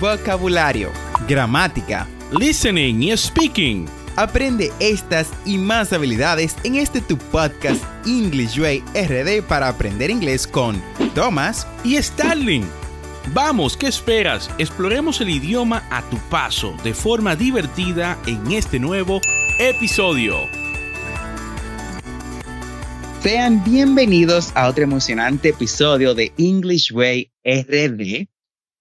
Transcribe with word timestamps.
vocabulario, 0.00 0.90
gramática, 1.28 2.06
listening 2.38 3.02
y 3.02 3.16
speaking. 3.16 3.86
Aprende 4.16 4.72
estas 4.80 5.30
y 5.44 5.58
más 5.58 5.92
habilidades 5.92 6.56
en 6.64 6.76
este 6.76 7.00
tu 7.00 7.18
podcast 7.18 7.82
English 8.06 8.58
Way 8.58 8.82
RD 8.94 9.42
para 9.46 9.68
aprender 9.68 10.10
inglés 10.10 10.46
con 10.46 10.82
Thomas 11.14 11.66
y 11.84 12.00
Starling. 12.02 12.64
Vamos, 13.34 13.76
¿qué 13.76 13.88
esperas? 13.88 14.50
Exploremos 14.58 15.20
el 15.20 15.30
idioma 15.30 15.82
a 15.90 16.02
tu 16.08 16.16
paso 16.30 16.74
de 16.84 16.94
forma 16.94 17.34
divertida 17.34 18.16
en 18.26 18.52
este 18.52 18.78
nuevo 18.78 19.20
episodio. 19.58 20.48
Sean 23.20 23.62
bienvenidos 23.64 24.52
a 24.54 24.68
otro 24.68 24.84
emocionante 24.84 25.48
episodio 25.48 26.14
de 26.14 26.32
English 26.38 26.92
Way 26.92 27.32
RD. 27.44 28.28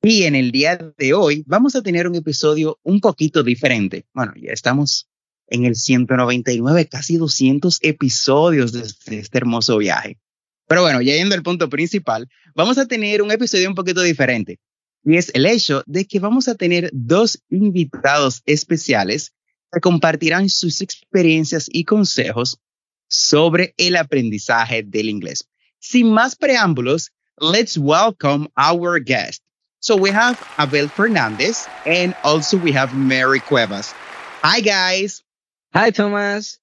Y 0.08 0.26
en 0.26 0.36
el 0.36 0.52
día 0.52 0.78
de 1.00 1.14
hoy 1.16 1.44
vamos 1.48 1.76
a 1.76 1.82
tener 1.82 2.08
un 2.08 2.14
episodio 2.14 2.80
un 2.84 3.02
poquito 3.02 3.42
diferente. 3.42 4.06
Bueno, 4.14 4.34
ya 4.40 4.52
estamos 4.52 5.10
en 5.48 5.66
el 5.66 5.76
199, 5.76 6.88
casi 6.88 7.18
200 7.18 7.80
episodios 7.82 8.72
de 8.72 8.82
este 8.82 9.36
hermoso 9.36 9.80
viaje. 9.80 10.20
Pero 10.68 10.84
bueno, 10.84 11.02
ya 11.02 11.16
yendo 11.16 11.34
al 11.34 11.42
punto 11.42 11.70
principal, 11.70 12.30
vamos 12.54 12.78
a 12.78 12.86
tener 12.86 13.24
un 13.24 13.32
episodio 13.32 13.68
un 13.68 13.74
poquito 13.74 14.04
diferente. 14.04 14.60
Y 15.04 15.18
es 15.18 15.32
el 15.34 15.48
hecho 15.48 15.82
de 15.88 16.06
que 16.06 16.20
vamos 16.20 16.48
a 16.50 16.54
tener 16.54 16.92
dos 16.94 17.42
invitados 17.50 18.44
especiales 18.46 19.34
que 19.72 19.80
compartirán 19.80 20.50
sus 20.50 20.82
experiencias 20.82 21.66
y 21.68 21.84
consejos 21.84 22.60
sobre 23.08 23.74
el 23.78 23.96
aprendizaje 23.96 24.84
del 24.84 25.10
inglés. 25.10 25.50
Sin 25.80 26.12
más 26.12 26.36
preámbulos, 26.36 27.12
let's 27.40 27.76
welcome 27.76 28.50
our 28.56 29.04
guest. 29.04 29.45
So 29.86 29.96
we 29.96 30.10
have 30.10 30.42
Abel 30.60 30.88
Fernandez 30.88 31.68
and 31.86 32.16
also 32.24 32.58
we 32.58 32.72
have 32.72 32.98
Mary 32.98 33.40
Cuevas. 33.40 33.94
Hi 34.42 34.60
guys. 34.60 35.22
Hi, 35.76 35.92
Thomas. 35.92 36.58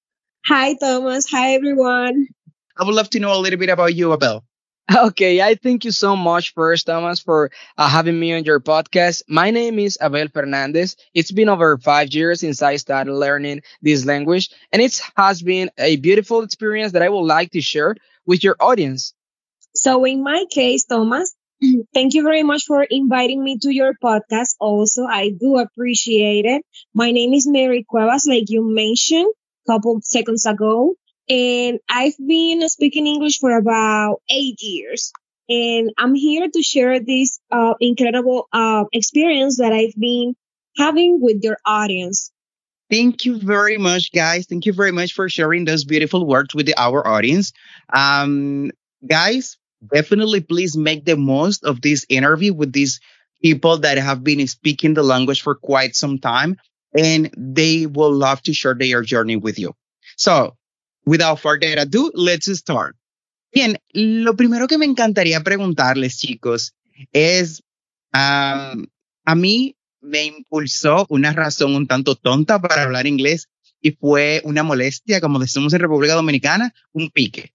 Hi, 0.45 0.73
Thomas. 0.73 1.25
Hi, 1.31 1.53
everyone. 1.53 2.27
I 2.77 2.83
would 2.83 2.93
love 2.93 3.09
to 3.11 3.21
know 3.21 3.33
a 3.33 3.39
little 3.39 3.57
bit 3.57 3.69
about 3.69 3.95
you, 3.95 4.11
Abel. 4.11 4.43
Okay, 4.93 5.41
I 5.41 5.55
thank 5.55 5.85
you 5.85 5.91
so 5.91 6.17
much 6.17 6.53
first, 6.53 6.87
Thomas, 6.87 7.21
for 7.21 7.49
uh, 7.77 7.87
having 7.87 8.19
me 8.19 8.33
on 8.33 8.43
your 8.43 8.59
podcast. 8.59 9.21
My 9.29 9.51
name 9.51 9.79
is 9.79 9.97
Abel 10.01 10.27
Fernandez. 10.27 10.97
It's 11.13 11.31
been 11.31 11.47
over 11.47 11.77
five 11.77 12.13
years 12.13 12.41
since 12.41 12.61
I 12.61 12.75
started 12.75 13.13
learning 13.13 13.61
this 13.81 14.03
language, 14.03 14.49
and 14.73 14.81
it 14.81 15.01
has 15.15 15.41
been 15.41 15.71
a 15.77 15.95
beautiful 15.95 16.41
experience 16.41 16.91
that 16.91 17.01
I 17.01 17.07
would 17.07 17.21
like 17.21 17.51
to 17.51 17.61
share 17.61 17.95
with 18.25 18.43
your 18.43 18.57
audience. 18.59 19.13
So, 19.73 20.03
in 20.03 20.21
my 20.23 20.43
case, 20.51 20.83
Thomas, 20.83 21.33
thank 21.93 22.13
you 22.13 22.23
very 22.23 22.43
much 22.43 22.65
for 22.65 22.83
inviting 22.83 23.43
me 23.43 23.57
to 23.59 23.73
your 23.73 23.93
podcast. 23.93 24.55
Also, 24.59 25.05
I 25.05 25.29
do 25.29 25.57
appreciate 25.57 26.45
it. 26.45 26.63
My 26.93 27.11
name 27.11 27.33
is 27.33 27.47
Mary 27.47 27.85
Cuevas, 27.87 28.25
like 28.27 28.49
you 28.49 28.63
mentioned 28.63 29.31
a 29.67 29.71
couple 29.71 29.99
seconds 30.01 30.45
ago. 30.45 30.95
And 31.29 31.79
I've 31.89 32.17
been 32.17 32.67
speaking 32.69 33.07
English 33.07 33.39
for 33.39 33.55
about 33.57 34.21
eight 34.29 34.61
years. 34.61 35.13
And 35.49 35.91
I'm 35.97 36.15
here 36.15 36.47
to 36.49 36.61
share 36.61 36.99
this 36.99 37.39
uh, 37.51 37.73
incredible 37.79 38.47
uh, 38.51 38.85
experience 38.91 39.57
that 39.57 39.73
I've 39.73 39.95
been 39.97 40.35
having 40.77 41.19
with 41.21 41.43
your 41.43 41.57
audience. 41.65 42.31
Thank 42.89 43.25
you 43.25 43.39
very 43.39 43.77
much, 43.77 44.11
guys. 44.11 44.45
Thank 44.45 44.65
you 44.65 44.73
very 44.73 44.91
much 44.91 45.13
for 45.13 45.29
sharing 45.29 45.65
those 45.65 45.83
beautiful 45.83 46.25
words 46.25 46.53
with 46.53 46.65
the, 46.65 46.75
our 46.77 47.05
audience. 47.07 47.53
Um, 47.91 48.71
guys, 49.05 49.57
definitely 49.91 50.41
please 50.41 50.77
make 50.77 51.05
the 51.05 51.17
most 51.17 51.63
of 51.63 51.81
this 51.81 52.05
interview 52.09 52.53
with 52.53 52.71
these 52.71 52.99
people 53.41 53.79
that 53.79 53.97
have 53.97 54.23
been 54.23 54.45
speaking 54.47 54.93
the 54.93 55.03
language 55.03 55.41
for 55.41 55.55
quite 55.55 55.95
some 55.95 56.19
time 56.19 56.57
and 56.95 57.29
they 57.37 57.85
will 57.85 58.13
love 58.13 58.41
to 58.43 58.53
share 58.53 58.75
their 58.75 59.01
journey 59.01 59.35
with 59.35 59.59
you. 59.59 59.75
So, 60.15 60.55
without 61.05 61.39
further 61.39 61.75
ado, 61.77 62.11
let's 62.13 62.51
start. 62.57 62.95
Bien, 63.51 63.77
lo 63.93 64.35
primero 64.35 64.67
que 64.67 64.77
me 64.77 64.85
encantaría 64.85 65.43
preguntarles, 65.43 66.17
chicos, 66.17 66.73
es, 67.11 67.61
um, 68.13 68.87
a 69.25 69.35
mí 69.35 69.75
me 70.01 70.25
impulsó 70.25 71.05
una 71.09 71.33
razón 71.33 71.75
un 71.75 71.87
tanto 71.87 72.15
tonta 72.15 72.59
para 72.59 72.83
hablar 72.83 73.07
inglés 73.07 73.49
y 73.81 73.91
fue 73.91 74.41
una 74.45 74.63
molestia, 74.63 75.21
como 75.21 75.39
decimos 75.39 75.73
en 75.73 75.81
República 75.81 76.15
Dominicana, 76.15 76.73
un 76.93 77.09
pique. 77.11 77.53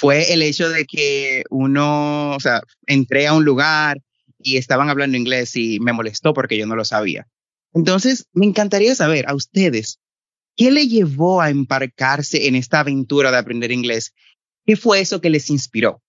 Fue 0.00 0.32
el 0.32 0.42
hecho 0.42 0.68
de 0.68 0.84
que 0.84 1.42
uno, 1.50 2.36
o 2.36 2.38
sea, 2.38 2.62
entré 2.86 3.26
a 3.26 3.34
un 3.34 3.44
lugar 3.44 4.00
y 4.38 4.56
estaban 4.56 4.88
hablando 4.88 5.16
inglés 5.16 5.56
y 5.56 5.80
me 5.80 5.92
molestó 5.92 6.32
porque 6.32 6.56
yo 6.56 6.66
no 6.66 6.76
lo 6.76 6.84
sabía. 6.84 7.26
Entonces, 7.74 8.28
me 8.32 8.46
encantaría 8.46 8.94
saber 8.94 9.28
a 9.28 9.34
ustedes, 9.34 9.98
¿qué 10.54 10.70
le 10.70 10.86
llevó 10.86 11.40
a 11.40 11.50
embarcarse 11.50 12.46
en 12.46 12.54
esta 12.54 12.78
aventura 12.78 13.32
de 13.32 13.38
aprender 13.38 13.72
inglés? 13.72 14.14
¿Qué 14.64 14.76
fue 14.76 15.00
eso 15.00 15.20
que 15.20 15.30
les 15.30 15.50
inspiró? 15.50 16.00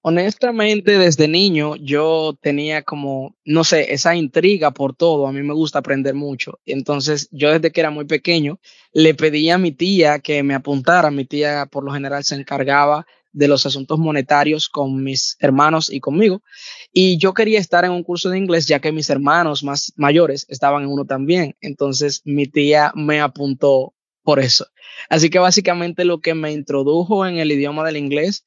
Honestamente, 0.00 0.96
desde 0.96 1.28
niño 1.28 1.76
yo 1.76 2.38
tenía 2.40 2.82
como, 2.82 3.36
no 3.44 3.62
sé, 3.62 3.92
esa 3.92 4.16
intriga 4.16 4.70
por 4.70 4.96
todo. 4.96 5.26
A 5.26 5.32
mí 5.32 5.42
me 5.42 5.52
gusta 5.52 5.80
aprender 5.80 6.14
mucho. 6.14 6.60
Entonces, 6.64 7.28
yo 7.30 7.52
desde 7.52 7.72
que 7.72 7.80
era 7.80 7.90
muy 7.90 8.06
pequeño 8.06 8.58
le 8.94 9.14
pedí 9.14 9.50
a 9.50 9.58
mi 9.58 9.70
tía 9.70 10.20
que 10.20 10.42
me 10.42 10.54
apuntara. 10.54 11.10
Mi 11.10 11.26
tía 11.26 11.66
por 11.70 11.84
lo 11.84 11.92
general 11.92 12.24
se 12.24 12.36
encargaba 12.36 13.06
de 13.34 13.48
los 13.48 13.66
asuntos 13.66 13.98
monetarios 13.98 14.68
con 14.68 15.02
mis 15.02 15.36
hermanos 15.40 15.92
y 15.92 16.00
conmigo. 16.00 16.42
Y 16.92 17.18
yo 17.18 17.34
quería 17.34 17.58
estar 17.58 17.84
en 17.84 17.90
un 17.90 18.02
curso 18.02 18.30
de 18.30 18.38
inglés 18.38 18.66
ya 18.66 18.80
que 18.80 18.92
mis 18.92 19.10
hermanos 19.10 19.62
más 19.62 19.92
mayores 19.96 20.46
estaban 20.48 20.84
en 20.84 20.88
uno 20.88 21.04
también. 21.04 21.56
Entonces, 21.60 22.22
mi 22.24 22.46
tía 22.46 22.92
me 22.94 23.20
apuntó 23.20 23.92
por 24.22 24.40
eso. 24.40 24.66
Así 25.10 25.28
que 25.28 25.38
básicamente 25.38 26.04
lo 26.04 26.20
que 26.20 26.34
me 26.34 26.52
introdujo 26.52 27.26
en 27.26 27.38
el 27.38 27.52
idioma 27.52 27.84
del 27.84 27.98
inglés 27.98 28.46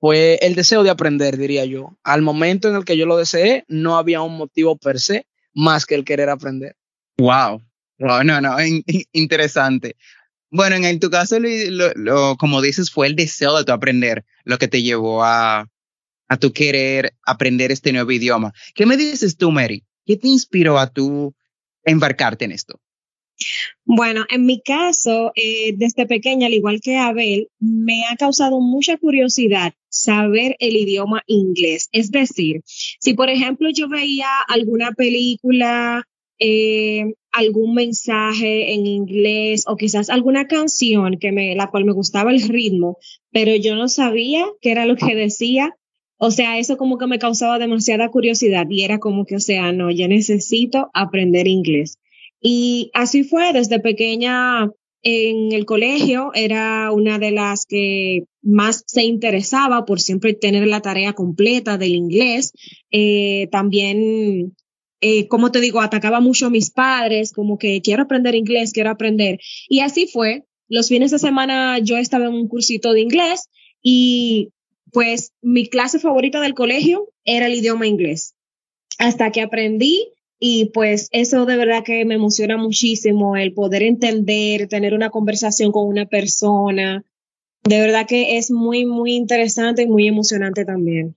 fue 0.00 0.38
el 0.42 0.54
deseo 0.54 0.84
de 0.84 0.90
aprender, 0.90 1.36
diría 1.36 1.64
yo. 1.64 1.98
Al 2.04 2.22
momento 2.22 2.68
en 2.68 2.76
el 2.76 2.84
que 2.84 2.96
yo 2.96 3.04
lo 3.04 3.16
deseé, 3.16 3.64
no 3.68 3.98
había 3.98 4.22
un 4.22 4.36
motivo 4.36 4.78
per 4.78 5.00
se 5.00 5.26
más 5.52 5.84
que 5.84 5.96
el 5.96 6.04
querer 6.04 6.30
aprender. 6.30 6.76
Wow. 7.18 7.62
Wow, 7.98 8.22
no, 8.22 8.40
no, 8.40 8.56
interesante. 9.12 9.96
Bueno, 10.50 10.76
en 10.76 11.00
tu 11.00 11.10
caso, 11.10 11.38
lo, 11.40 12.36
como 12.36 12.62
dices, 12.62 12.90
fue 12.90 13.06
el 13.06 13.16
deseo 13.16 13.58
de 13.58 13.64
tu 13.64 13.72
aprender 13.72 14.24
lo 14.44 14.58
que 14.58 14.68
te 14.68 14.82
llevó 14.82 15.22
a, 15.22 15.68
a 16.28 16.36
tu 16.38 16.52
querer 16.52 17.14
aprender 17.26 17.70
este 17.70 17.92
nuevo 17.92 18.10
idioma. 18.10 18.52
¿Qué 18.74 18.86
me 18.86 18.96
dices 18.96 19.36
tú, 19.36 19.50
Mary? 19.50 19.84
¿Qué 20.06 20.16
te 20.16 20.28
inspiró 20.28 20.78
a 20.78 20.90
tú 20.90 21.34
embarcarte 21.84 22.46
en 22.46 22.52
esto? 22.52 22.80
Bueno, 23.84 24.24
en 24.30 24.46
mi 24.46 24.60
caso, 24.60 25.32
eh, 25.34 25.72
desde 25.76 26.06
pequeña, 26.06 26.46
al 26.46 26.54
igual 26.54 26.80
que 26.82 26.96
Abel, 26.96 27.48
me 27.58 28.04
ha 28.06 28.16
causado 28.16 28.60
mucha 28.60 28.96
curiosidad 28.96 29.74
saber 29.88 30.56
el 30.58 30.76
idioma 30.76 31.22
inglés. 31.26 31.88
Es 31.92 32.10
decir, 32.10 32.62
si 32.64 33.14
por 33.14 33.28
ejemplo 33.28 33.70
yo 33.70 33.88
veía 33.88 34.28
alguna 34.48 34.92
película, 34.92 36.04
eh, 36.38 37.14
algún 37.32 37.74
mensaje 37.74 38.72
en 38.72 38.86
inglés 38.86 39.64
o 39.66 39.76
quizás 39.76 40.10
alguna 40.10 40.46
canción 40.46 41.18
que 41.18 41.32
me, 41.32 41.54
la 41.54 41.70
cual 41.70 41.84
me 41.84 41.92
gustaba 41.92 42.30
el 42.30 42.42
ritmo, 42.42 42.98
pero 43.30 43.54
yo 43.56 43.74
no 43.74 43.88
sabía 43.88 44.46
qué 44.60 44.70
era 44.72 44.86
lo 44.86 44.96
que 44.96 45.14
decía. 45.14 45.74
O 46.20 46.30
sea, 46.32 46.58
eso 46.58 46.76
como 46.76 46.98
que 46.98 47.06
me 47.06 47.20
causaba 47.20 47.58
demasiada 47.58 48.10
curiosidad 48.10 48.66
y 48.68 48.82
era 48.82 48.98
como 48.98 49.24
que, 49.24 49.36
o 49.36 49.40
sea, 49.40 49.72
no, 49.72 49.90
yo 49.90 50.08
necesito 50.08 50.90
aprender 50.92 51.46
inglés. 51.46 51.98
Y 52.40 52.90
así 52.94 53.24
fue, 53.24 53.52
desde 53.52 53.80
pequeña 53.80 54.68
en 55.02 55.52
el 55.52 55.64
colegio 55.64 56.32
era 56.34 56.90
una 56.90 57.18
de 57.18 57.30
las 57.30 57.66
que 57.66 58.24
más 58.42 58.82
se 58.86 59.04
interesaba 59.04 59.84
por 59.84 60.00
siempre 60.00 60.34
tener 60.34 60.66
la 60.66 60.80
tarea 60.80 61.12
completa 61.12 61.78
del 61.78 61.94
inglés. 61.94 62.52
Eh, 62.90 63.48
también, 63.52 64.56
eh, 65.00 65.28
como 65.28 65.52
te 65.52 65.60
digo, 65.60 65.80
atacaba 65.80 66.20
mucho 66.20 66.46
a 66.46 66.50
mis 66.50 66.70
padres, 66.70 67.32
como 67.32 67.58
que 67.58 67.80
quiero 67.82 68.02
aprender 68.02 68.34
inglés, 68.34 68.72
quiero 68.72 68.90
aprender. 68.90 69.38
Y 69.68 69.80
así 69.80 70.06
fue. 70.06 70.44
Los 70.68 70.88
fines 70.88 71.10
de 71.10 71.18
semana 71.18 71.78
yo 71.78 71.96
estaba 71.96 72.26
en 72.26 72.34
un 72.34 72.48
cursito 72.48 72.92
de 72.92 73.00
inglés 73.00 73.48
y 73.82 74.50
pues 74.92 75.32
mi 75.40 75.66
clase 75.68 75.98
favorita 75.98 76.40
del 76.40 76.54
colegio 76.54 77.10
era 77.24 77.46
el 77.46 77.54
idioma 77.54 77.86
inglés. 77.86 78.34
Hasta 78.98 79.30
que 79.30 79.40
aprendí 79.40 80.12
y 80.38 80.66
pues 80.66 81.08
eso 81.12 81.46
de 81.46 81.56
verdad 81.56 81.84
que 81.84 82.04
me 82.04 82.14
emociona 82.14 82.56
muchísimo, 82.56 83.36
el 83.36 83.54
poder 83.54 83.82
entender, 83.82 84.68
tener 84.68 84.94
una 84.94 85.10
conversación 85.10 85.72
con 85.72 85.86
una 85.86 86.06
persona. 86.06 87.04
De 87.64 87.80
verdad 87.80 88.06
que 88.06 88.36
es 88.36 88.50
muy, 88.50 88.84
muy 88.84 89.14
interesante 89.14 89.82
y 89.82 89.86
muy 89.86 90.06
emocionante 90.06 90.64
también. 90.64 91.16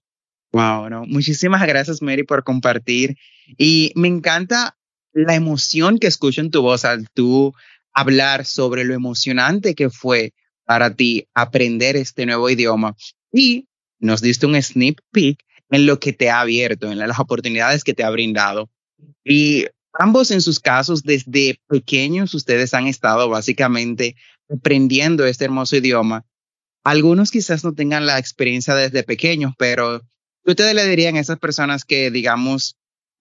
Wow, 0.52 0.90
no. 0.90 1.06
Muchísimas 1.06 1.66
gracias, 1.66 2.02
Mary, 2.02 2.24
por 2.24 2.44
compartir. 2.44 3.18
Y 3.58 3.92
me 3.96 4.08
encanta 4.08 4.78
la 5.14 5.36
emoción 5.36 5.98
que 5.98 6.08
escucho 6.08 6.42
en 6.42 6.52
tu 6.52 6.62
voz 6.62 6.86
al 6.86 7.10
tú 7.10 7.54
hablar 7.94 8.46
sobre 8.46 8.84
lo 8.84 8.94
emocionante 8.94 9.76
que 9.76 9.90
fue 9.90 10.34
para 10.66 10.96
ti 10.96 11.28
aprender 11.34 11.96
este 11.96 12.26
nuevo 12.26 12.50
idioma. 12.50 12.96
Y 13.32 13.68
nos 14.00 14.22
diste 14.22 14.46
un 14.46 14.62
sneak 14.62 15.02
peek 15.12 15.44
en 15.70 15.86
lo 15.86 16.00
que 16.00 16.14
te 16.14 16.30
ha 16.30 16.42
abierto, 16.42 16.92
en 16.92 17.00
las 17.00 17.20
oportunidades 17.20 17.84
que 17.84 17.94
te 17.94 18.04
ha 18.04 18.10
brindado. 18.10 18.70
Y 19.24 19.68
ambos 19.94 20.32
en 20.32 20.42
sus 20.42 20.60
casos, 20.60 21.04
desde 21.04 21.60
pequeños, 21.68 22.34
ustedes 22.34 22.74
han 22.74 22.88
estado 22.88 23.30
básicamente 23.30 24.16
aprendiendo 24.50 25.26
este 25.26 25.46
hermoso 25.46 25.78
idioma. 25.78 26.26
Algunos 26.84 27.32
quizás 27.32 27.64
no 27.64 27.74
tengan 27.74 28.06
la 28.06 28.18
experiencia 28.18 28.76
desde 28.76 29.04
pequeños, 29.04 29.54
pero 29.58 30.02
ustedes 30.46 30.76
le 30.76 30.86
dirían 30.88 31.16
a 31.16 31.20
esas 31.20 31.40
personas 31.40 31.86
que, 31.86 32.12
digamos, 32.12 32.78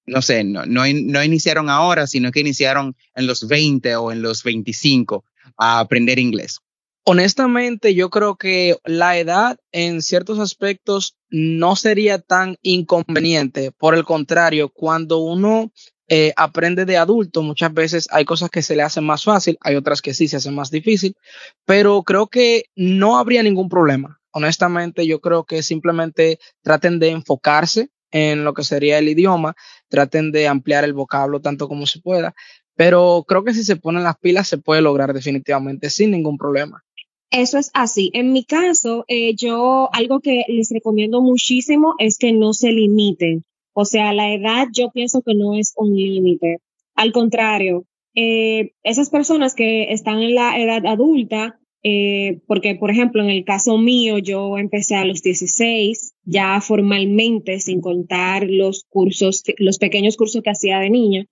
no 0.06 0.22
sé, 0.22 0.44
no, 0.44 0.66
no, 0.66 0.82
no 0.86 1.24
iniciaron 1.24 1.68
ahora, 1.68 2.06
sino 2.06 2.32
que 2.32 2.40
iniciaron 2.40 2.96
en 3.14 3.26
los 3.26 3.46
20 3.46 3.96
o 3.96 4.12
en 4.12 4.22
los 4.22 4.42
25 4.42 5.24
a 5.56 5.80
aprender 5.80 6.18
inglés? 6.18 6.60
Honestamente, 7.04 7.94
yo 7.94 8.10
creo 8.10 8.36
que 8.36 8.76
la 8.84 9.18
edad 9.18 9.58
en 9.72 10.02
ciertos 10.02 10.38
aspectos 10.38 11.16
no 11.30 11.74
sería 11.74 12.18
tan 12.18 12.56
inconveniente. 12.62 13.72
Por 13.72 13.94
el 13.94 14.04
contrario, 14.04 14.68
cuando 14.68 15.18
uno 15.18 15.72
eh, 16.08 16.32
aprende 16.36 16.84
de 16.84 16.98
adulto, 16.98 17.42
muchas 17.42 17.72
veces 17.72 18.08
hay 18.10 18.24
cosas 18.24 18.50
que 18.50 18.62
se 18.62 18.76
le 18.76 18.82
hacen 18.82 19.04
más 19.04 19.24
fácil, 19.24 19.56
hay 19.60 19.76
otras 19.76 20.02
que 20.02 20.12
sí 20.12 20.28
se 20.28 20.36
hacen 20.36 20.54
más 20.54 20.70
difícil, 20.70 21.16
pero 21.64 22.02
creo 22.02 22.26
que 22.26 22.64
no 22.76 23.18
habría 23.18 23.42
ningún 23.42 23.68
problema. 23.68 24.19
Honestamente, 24.32 25.06
yo 25.06 25.20
creo 25.20 25.44
que 25.44 25.62
simplemente 25.62 26.38
traten 26.62 26.98
de 26.98 27.10
enfocarse 27.10 27.90
en 28.10 28.44
lo 28.44 28.54
que 28.54 28.64
sería 28.64 28.98
el 28.98 29.08
idioma, 29.08 29.54
traten 29.88 30.32
de 30.32 30.48
ampliar 30.48 30.84
el 30.84 30.92
vocablo 30.92 31.40
tanto 31.40 31.68
como 31.68 31.86
se 31.86 32.00
pueda, 32.00 32.34
pero 32.74 33.24
creo 33.26 33.44
que 33.44 33.54
si 33.54 33.62
se 33.62 33.76
ponen 33.76 34.04
las 34.04 34.18
pilas 34.18 34.48
se 34.48 34.58
puede 34.58 34.82
lograr 34.82 35.12
definitivamente 35.12 35.90
sin 35.90 36.10
ningún 36.10 36.38
problema. 36.38 36.82
Eso 37.30 37.58
es 37.58 37.70
así. 37.74 38.10
En 38.12 38.32
mi 38.32 38.44
caso, 38.44 39.04
eh, 39.06 39.34
yo 39.36 39.88
algo 39.92 40.20
que 40.20 40.44
les 40.48 40.70
recomiendo 40.70 41.20
muchísimo 41.20 41.94
es 41.98 42.18
que 42.18 42.32
no 42.32 42.52
se 42.52 42.72
limiten. 42.72 43.44
O 43.72 43.84
sea, 43.84 44.12
la 44.12 44.32
edad 44.34 44.66
yo 44.72 44.90
pienso 44.90 45.22
que 45.22 45.34
no 45.34 45.54
es 45.54 45.72
un 45.76 45.94
límite. 45.94 46.58
Al 46.96 47.12
contrario, 47.12 47.84
eh, 48.16 48.72
esas 48.82 49.10
personas 49.10 49.54
que 49.54 49.92
están 49.92 50.20
en 50.20 50.34
la 50.34 50.58
edad 50.58 50.84
adulta, 50.86 51.59
eh, 51.82 52.40
porque 52.46 52.74
por 52.74 52.90
ejemplo 52.90 53.22
en 53.22 53.30
el 53.30 53.44
caso 53.44 53.78
mío 53.78 54.18
yo 54.18 54.58
empecé 54.58 54.96
a 54.96 55.04
los 55.04 55.22
16, 55.22 56.14
ya 56.24 56.60
formalmente, 56.60 57.60
sin 57.60 57.80
contar 57.80 58.48
los 58.48 58.84
cursos, 58.88 59.42
los 59.58 59.78
pequeños 59.78 60.16
cursos 60.16 60.42
que 60.42 60.50
hacía 60.50 60.78
de 60.78 60.90
niña, 60.90 61.26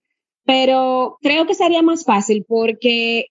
pero 0.45 1.19
creo 1.21 1.47
que 1.47 1.55
sería 1.55 1.83
más 1.83 2.05
fácil 2.05 2.45
porque 2.49 3.27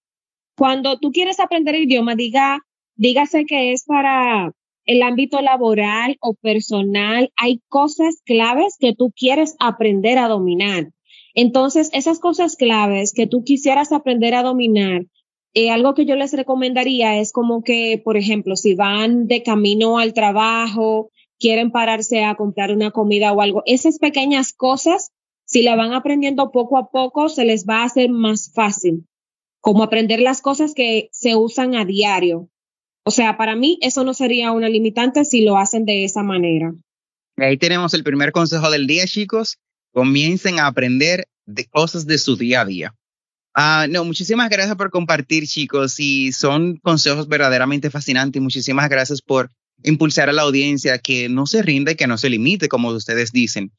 cuando 0.56 1.00
tú 1.00 1.12
quieres 1.12 1.40
aprender 1.40 1.76
el 1.76 1.84
idioma, 1.84 2.16
diga, 2.16 2.60
dígase 2.96 3.46
que 3.46 3.72
es 3.72 3.84
para 3.86 4.52
el 4.86 5.04
ámbito 5.04 5.42
laboral 5.42 6.18
o 6.22 6.34
personal, 6.34 7.32
hay 7.36 7.62
cosas 7.68 8.22
claves 8.26 8.78
que 8.80 8.96
tú 8.96 9.12
quieres 9.16 9.56
aprender 9.60 10.18
a 10.18 10.28
dominar. 10.28 10.92
Entonces, 11.36 11.92
esas 11.94 12.20
cosas 12.20 12.56
claves 12.56 13.14
que 13.14 13.28
tú 13.28 13.44
quisieras 13.44 13.92
aprender 13.92 14.34
a 14.34 14.44
dominar, 14.44 15.06
eh, 15.60 15.72
algo 15.72 15.96
que 15.96 16.06
yo 16.06 16.16
les 16.16 16.34
recomendaría 16.34 17.18
es 17.20 17.32
como 17.32 17.64
que, 17.64 18.00
por 18.06 18.16
ejemplo, 18.16 18.56
si 18.56 18.76
van 18.76 19.26
de 19.26 19.42
camino 19.42 19.98
al 19.98 20.14
trabajo, 20.14 21.10
quieren 21.40 21.72
pararse 21.72 22.24
a 22.24 22.36
comprar 22.36 22.72
una 22.72 22.92
comida 22.92 23.34
o 23.34 23.42
algo, 23.42 23.64
esas 23.66 23.98
pequeñas 23.98 24.54
cosas, 24.54 25.10
si 25.46 25.64
la 25.64 25.76
van 25.76 25.94
aprendiendo 25.94 26.52
poco 26.52 26.78
a 26.78 26.92
poco, 26.92 27.28
se 27.28 27.44
les 27.44 27.66
va 27.66 27.82
a 27.82 27.86
hacer 27.86 28.12
más 28.12 28.52
fácil, 28.54 29.08
como 29.60 29.82
aprender 29.82 30.20
las 30.20 30.42
cosas 30.42 30.76
que 30.76 31.10
se 31.12 31.36
usan 31.36 31.74
a 31.74 31.86
diario. 31.86 32.50
O 33.04 33.10
sea, 33.10 33.36
para 33.36 33.56
mí 33.56 33.80
eso 33.82 34.04
no 34.04 34.14
sería 34.14 34.52
una 34.52 34.70
limitante 34.70 35.26
si 35.26 35.44
lo 35.44 35.58
hacen 35.58 35.86
de 35.86 36.04
esa 36.04 36.22
manera. 36.22 36.72
Ahí 37.36 37.58
tenemos 37.58 37.96
el 37.96 38.04
primer 38.04 38.32
consejo 38.32 38.70
del 38.70 38.86
día, 38.86 39.08
chicos. 39.08 39.58
Comiencen 39.92 40.60
a 40.60 40.68
aprender 40.68 41.26
de 41.48 41.66
cosas 41.66 42.06
de 42.06 42.20
su 42.20 42.38
día 42.38 42.62
a 42.62 42.66
día. 42.66 42.96
Ah, 43.60 43.88
no, 43.90 44.06
muchísimas 44.06 44.52
gracias 44.52 44.76
por 44.76 44.92
compartir, 44.92 45.48
chicos, 45.48 46.00
y 46.00 46.32
son 46.32 46.78
consejos 46.78 47.28
verdaderamente 47.28 47.90
fascinantes. 47.90 48.40
Muchísimas 48.40 48.88
gracias 48.88 49.24
por 49.24 49.50
impulsar 49.82 50.30
a 50.30 50.32
la 50.32 50.44
audiencia 50.44 51.00
que 51.00 51.28
no 51.28 51.48
se 51.48 51.64
rinda 51.64 51.92
y 51.92 51.96
que 51.96 52.06
no 52.06 52.20
se 52.20 52.30
limite, 52.30 52.70
como 52.70 52.90
ustedes 52.90 53.32
dicen. 53.32 53.72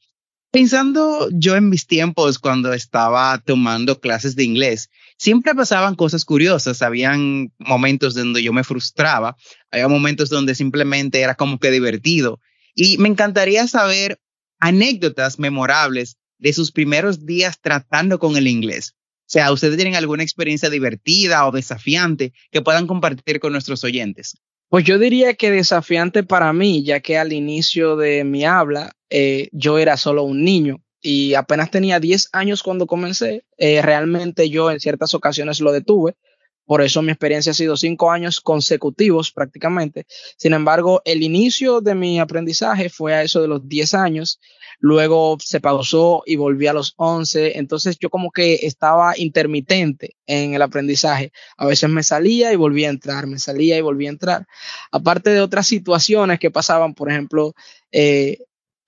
Pensando 0.51 1.29
yo 1.31 1.55
en 1.55 1.69
mis 1.69 1.87
tiempos 1.87 2.39
cuando 2.39 2.73
estaba 2.73 3.37
tomando 3.37 4.01
clases 4.01 4.35
de 4.35 4.43
inglés, 4.43 4.89
siempre 5.17 5.55
pasaban 5.55 5.95
cosas 5.95 6.25
curiosas. 6.25 6.81
Habían 6.81 7.53
momentos 7.57 8.15
donde 8.15 8.43
yo 8.43 8.51
me 8.51 8.65
frustraba, 8.65 9.37
había 9.71 9.87
momentos 9.87 10.27
donde 10.27 10.55
simplemente 10.55 11.21
era 11.21 11.35
como 11.35 11.57
que 11.57 11.71
divertido. 11.71 12.41
Y 12.75 12.97
me 12.97 13.07
encantaría 13.07 13.65
saber 13.65 14.19
anécdotas 14.59 15.39
memorables 15.39 16.17
de 16.37 16.51
sus 16.51 16.73
primeros 16.73 17.25
días 17.25 17.61
tratando 17.61 18.19
con 18.19 18.35
el 18.35 18.47
inglés. 18.47 18.97
Sea, 19.29 19.51
¿ustedes 19.51 19.75
tienen 19.75 19.95
alguna 19.95 20.23
experiencia 20.23 20.71
divertida 20.71 21.47
o 21.47 21.51
desafiante 21.51 22.33
que 22.51 22.63
puedan 22.63 22.87
compartir 22.87 23.39
con 23.39 23.51
nuestros 23.51 23.83
oyentes? 23.83 24.35
Pues 24.69 24.85
yo 24.85 24.97
diría 24.97 25.35
que 25.35 25.51
desafiante 25.51 26.23
para 26.23 26.51
mí, 26.51 26.83
ya 26.83 26.99
que 26.99 27.15
al 27.15 27.31
inicio 27.31 27.95
de 27.95 28.23
mi 28.23 28.43
habla 28.43 28.91
eh, 29.11 29.49
yo 29.51 29.77
era 29.77 29.97
solo 29.97 30.23
un 30.23 30.43
niño 30.43 30.83
y 30.99 31.35
apenas 31.35 31.69
tenía 31.69 31.99
10 31.99 32.29
años 32.33 32.63
cuando 32.63 32.87
comencé. 32.87 33.45
Eh, 33.57 33.83
realmente 33.83 34.49
yo 34.49 34.71
en 34.71 34.79
ciertas 34.79 35.13
ocasiones 35.13 35.59
lo 35.59 35.71
detuve. 35.71 36.15
Por 36.69 36.83
eso 36.83 37.01
mi 37.01 37.11
experiencia 37.11 37.49
ha 37.51 37.55
sido 37.55 37.75
cinco 37.75 38.11
años 38.11 38.41
consecutivos 38.41 39.31
prácticamente. 39.31 40.05
Sin 40.37 40.53
embargo, 40.53 41.01
el 41.03 41.23
inicio 41.23 41.81
de 41.81 41.95
mi 41.95 42.19
aprendizaje 42.19 42.91
fue 42.91 43.15
a 43.15 43.23
eso 43.23 43.41
de 43.41 43.47
los 43.47 43.67
10 43.67 43.95
años. 43.95 44.39
Luego 44.77 45.39
se 45.43 45.61
pausó 45.61 46.21
y 46.27 46.35
volví 46.35 46.67
a 46.67 46.73
los 46.73 46.93
11, 46.97 47.57
entonces 47.57 47.97
yo 47.97 48.11
como 48.11 48.29
que 48.29 48.53
estaba 48.67 49.17
intermitente 49.17 50.15
en 50.27 50.53
el 50.53 50.61
aprendizaje, 50.61 51.31
a 51.57 51.65
veces 51.65 51.89
me 51.89 52.03
salía 52.03 52.53
y 52.53 52.55
volvía 52.55 52.89
a 52.89 52.91
entrar, 52.91 53.25
me 53.25 53.39
salía 53.39 53.75
y 53.75 53.81
volvía 53.81 54.09
a 54.09 54.13
entrar, 54.13 54.45
aparte 54.91 55.31
de 55.31 55.41
otras 55.41 55.65
situaciones 55.65 56.37
que 56.37 56.51
pasaban, 56.51 56.93
por 56.93 57.09
ejemplo, 57.09 57.55
eh, 57.91 58.37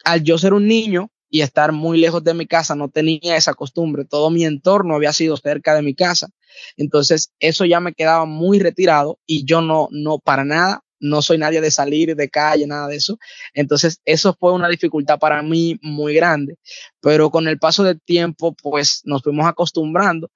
al 0.03 0.21
yo 0.21 0.37
ser 0.37 0.53
un 0.53 0.67
niño, 0.67 1.09
y 1.31 1.41
estar 1.41 1.71
muy 1.71 1.97
lejos 1.97 2.23
de 2.23 2.33
mi 2.33 2.45
casa, 2.45 2.75
no 2.75 2.89
tenía 2.89 3.37
esa 3.37 3.53
costumbre, 3.53 4.05
todo 4.05 4.29
mi 4.29 4.43
entorno 4.43 4.95
había 4.95 5.13
sido 5.13 5.37
cerca 5.37 5.73
de 5.73 5.81
mi 5.81 5.95
casa. 5.95 6.27
Entonces, 6.75 7.31
eso 7.39 7.65
ya 7.65 7.79
me 7.79 7.93
quedaba 7.93 8.25
muy 8.25 8.59
retirado 8.59 9.17
y 9.25 9.45
yo 9.45 9.61
no, 9.61 9.87
no, 9.91 10.19
para 10.19 10.43
nada 10.43 10.83
no 10.99 11.21
soy 11.21 11.39
nadie 11.39 11.61
de 11.61 11.71
salir 11.71 12.15
de 12.15 12.29
calle, 12.29 12.67
nada 12.67 12.87
de 12.87 12.97
eso. 12.97 13.17
Entonces, 13.53 14.01
eso 14.05 14.35
fue 14.39 14.53
una 14.53 14.69
dificultad 14.69 15.17
para 15.17 15.41
mí 15.41 15.79
muy 15.81 16.13
grande. 16.13 16.57
Pero 16.99 17.31
con 17.31 17.47
el 17.47 17.57
paso 17.57 17.83
del 17.83 17.99
tiempo, 17.99 18.53
pues 18.61 19.01
nos 19.05 19.23
fuimos 19.23 19.47
acostumbrando 19.47 20.29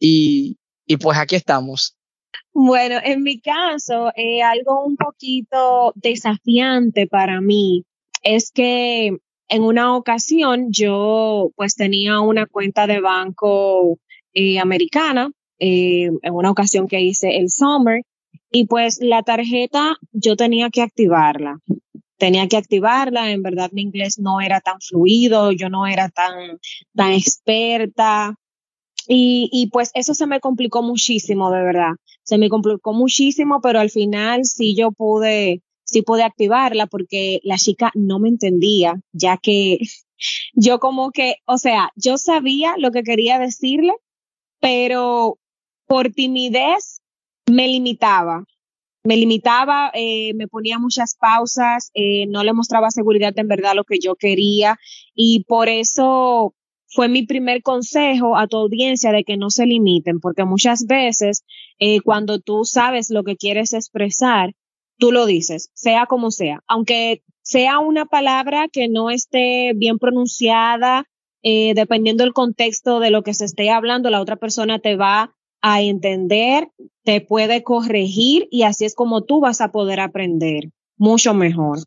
y, 0.00 0.58
y 0.86 0.96
pues 0.96 1.18
aquí 1.18 1.36
estamos. 1.36 1.96
Bueno, 2.52 2.96
en 3.04 3.22
mi 3.22 3.40
caso, 3.40 4.10
eh, 4.16 4.42
algo 4.42 4.84
un 4.84 4.96
poquito 4.96 5.92
desafiante 5.94 7.06
para 7.06 7.40
mí 7.40 7.84
es 8.24 8.50
que 8.50 9.18
en 9.48 9.62
una 9.62 9.96
ocasión 9.96 10.68
yo 10.70 11.50
pues 11.56 11.74
tenía 11.74 12.20
una 12.20 12.46
cuenta 12.46 12.86
de 12.86 13.00
banco 13.00 13.98
eh, 14.34 14.58
americana, 14.58 15.30
eh, 15.58 16.10
en 16.22 16.34
una 16.34 16.50
ocasión 16.50 16.86
que 16.86 17.00
hice 17.00 17.36
el 17.38 17.50
summer 17.50 18.02
y 18.50 18.66
pues 18.66 18.98
la 19.00 19.22
tarjeta 19.22 19.96
yo 20.12 20.36
tenía 20.36 20.70
que 20.70 20.82
activarla. 20.82 21.58
Tenía 22.18 22.48
que 22.48 22.56
activarla, 22.56 23.30
en 23.30 23.42
verdad 23.42 23.70
mi 23.72 23.82
inglés 23.82 24.18
no 24.18 24.40
era 24.40 24.60
tan 24.60 24.80
fluido, 24.80 25.52
yo 25.52 25.68
no 25.68 25.86
era 25.86 26.08
tan, 26.08 26.58
tan 26.94 27.12
experta. 27.12 28.34
Y, 29.06 29.48
y 29.52 29.68
pues 29.68 29.90
eso 29.94 30.14
se 30.14 30.26
me 30.26 30.40
complicó 30.40 30.82
muchísimo, 30.82 31.50
de 31.50 31.62
verdad. 31.62 31.92
Se 32.24 32.36
me 32.36 32.48
complicó 32.48 32.92
muchísimo, 32.92 33.60
pero 33.62 33.80
al 33.80 33.90
final 33.90 34.44
sí 34.44 34.74
yo 34.76 34.90
pude, 34.92 35.62
sí 35.88 36.02
pude 36.02 36.22
activarla 36.22 36.86
porque 36.86 37.40
la 37.44 37.56
chica 37.56 37.90
no 37.94 38.18
me 38.18 38.28
entendía, 38.28 39.00
ya 39.12 39.38
que 39.38 39.78
yo 40.52 40.78
como 40.78 41.10
que, 41.10 41.36
o 41.46 41.58
sea, 41.58 41.90
yo 41.96 42.18
sabía 42.18 42.74
lo 42.78 42.90
que 42.90 43.02
quería 43.02 43.38
decirle, 43.38 43.94
pero 44.60 45.38
por 45.86 46.10
timidez 46.10 47.00
me 47.46 47.68
limitaba. 47.68 48.44
Me 49.04 49.16
limitaba, 49.16 49.90
eh, 49.94 50.34
me 50.34 50.48
ponía 50.48 50.78
muchas 50.78 51.16
pausas, 51.18 51.90
eh, 51.94 52.26
no 52.26 52.44
le 52.44 52.52
mostraba 52.52 52.90
seguridad 52.90 53.32
en 53.38 53.48
verdad 53.48 53.74
lo 53.74 53.84
que 53.84 54.00
yo 54.00 54.16
quería 54.16 54.76
y 55.14 55.44
por 55.44 55.68
eso 55.68 56.54
fue 56.88 57.08
mi 57.08 57.24
primer 57.24 57.62
consejo 57.62 58.36
a 58.36 58.46
tu 58.48 58.58
audiencia 58.58 59.12
de 59.12 59.24
que 59.24 59.36
no 59.36 59.50
se 59.50 59.66
limiten, 59.66 60.20
porque 60.20 60.44
muchas 60.44 60.86
veces 60.86 61.44
eh, 61.78 62.00
cuando 62.00 62.40
tú 62.40 62.64
sabes 62.64 63.08
lo 63.10 63.24
que 63.24 63.36
quieres 63.36 63.72
expresar, 63.72 64.52
tú 64.98 65.12
lo 65.12 65.26
dices, 65.26 65.70
sea 65.74 66.06
como 66.06 66.30
sea, 66.30 66.60
aunque 66.66 67.22
sea 67.42 67.78
una 67.78 68.04
palabra 68.04 68.68
que 68.70 68.88
no 68.88 69.10
esté 69.10 69.72
bien 69.74 69.98
pronunciada, 69.98 71.06
dependiendo 71.42 72.24
del 72.24 72.34
contexto 72.34 73.00
de 73.00 73.10
lo 73.10 73.22
que 73.22 73.32
se 73.32 73.46
esté 73.46 73.70
hablando, 73.70 74.10
la 74.10 74.20
otra 74.20 74.36
persona 74.36 74.80
te 74.80 74.96
va 74.96 75.34
a 75.62 75.80
entender, 75.80 76.68
te 77.04 77.20
puede 77.20 77.62
corregir 77.62 78.48
y 78.50 78.64
así 78.64 78.84
es 78.84 78.94
como 78.94 79.24
tú 79.24 79.40
vas 79.40 79.60
a 79.60 79.72
poder 79.72 79.98
aprender 79.98 80.70
mucho 80.96 81.32
mejor. 81.32 81.78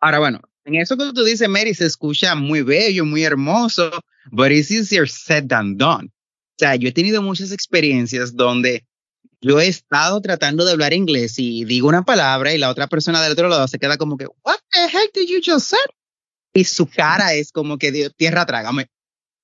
Ahora, 0.00 0.18
bueno, 0.18 0.40
en 0.64 0.74
eso 0.74 0.96
que 0.96 1.12
tú 1.14 1.24
dices, 1.24 1.48
Mary, 1.48 1.72
se 1.72 1.86
escucha 1.86 2.34
muy 2.34 2.62
bello, 2.62 3.04
muy 3.04 3.22
hermoso, 3.22 3.90
but 4.32 4.50
it's 4.50 4.70
easier 4.70 5.08
said 5.08 5.46
than 5.46 5.76
done. 5.76 6.08
O 6.08 6.58
sea, 6.58 6.74
yo 6.74 6.88
he 6.88 6.92
tenido 6.92 7.22
muchas 7.22 7.52
experiencias 7.52 8.34
donde 8.34 8.84
yo 9.46 9.60
he 9.60 9.68
estado 9.68 10.20
tratando 10.20 10.64
de 10.64 10.72
hablar 10.72 10.92
inglés 10.92 11.38
y 11.38 11.64
digo 11.64 11.88
una 11.88 12.04
palabra 12.04 12.52
y 12.52 12.58
la 12.58 12.68
otra 12.68 12.88
persona 12.88 13.22
del 13.22 13.32
otro 13.32 13.48
lado 13.48 13.68
se 13.68 13.78
queda 13.78 13.96
como 13.96 14.16
que, 14.16 14.26
what 14.44 14.58
the 14.72 14.84
heck 14.86 15.12
did 15.14 15.28
you 15.28 15.40
just 15.44 15.68
say? 15.68 15.78
Y 16.52 16.64
su 16.64 16.86
cara 16.86 17.34
es 17.34 17.52
como 17.52 17.78
que, 17.78 18.10
tierra, 18.16 18.44
trágame. 18.44 18.88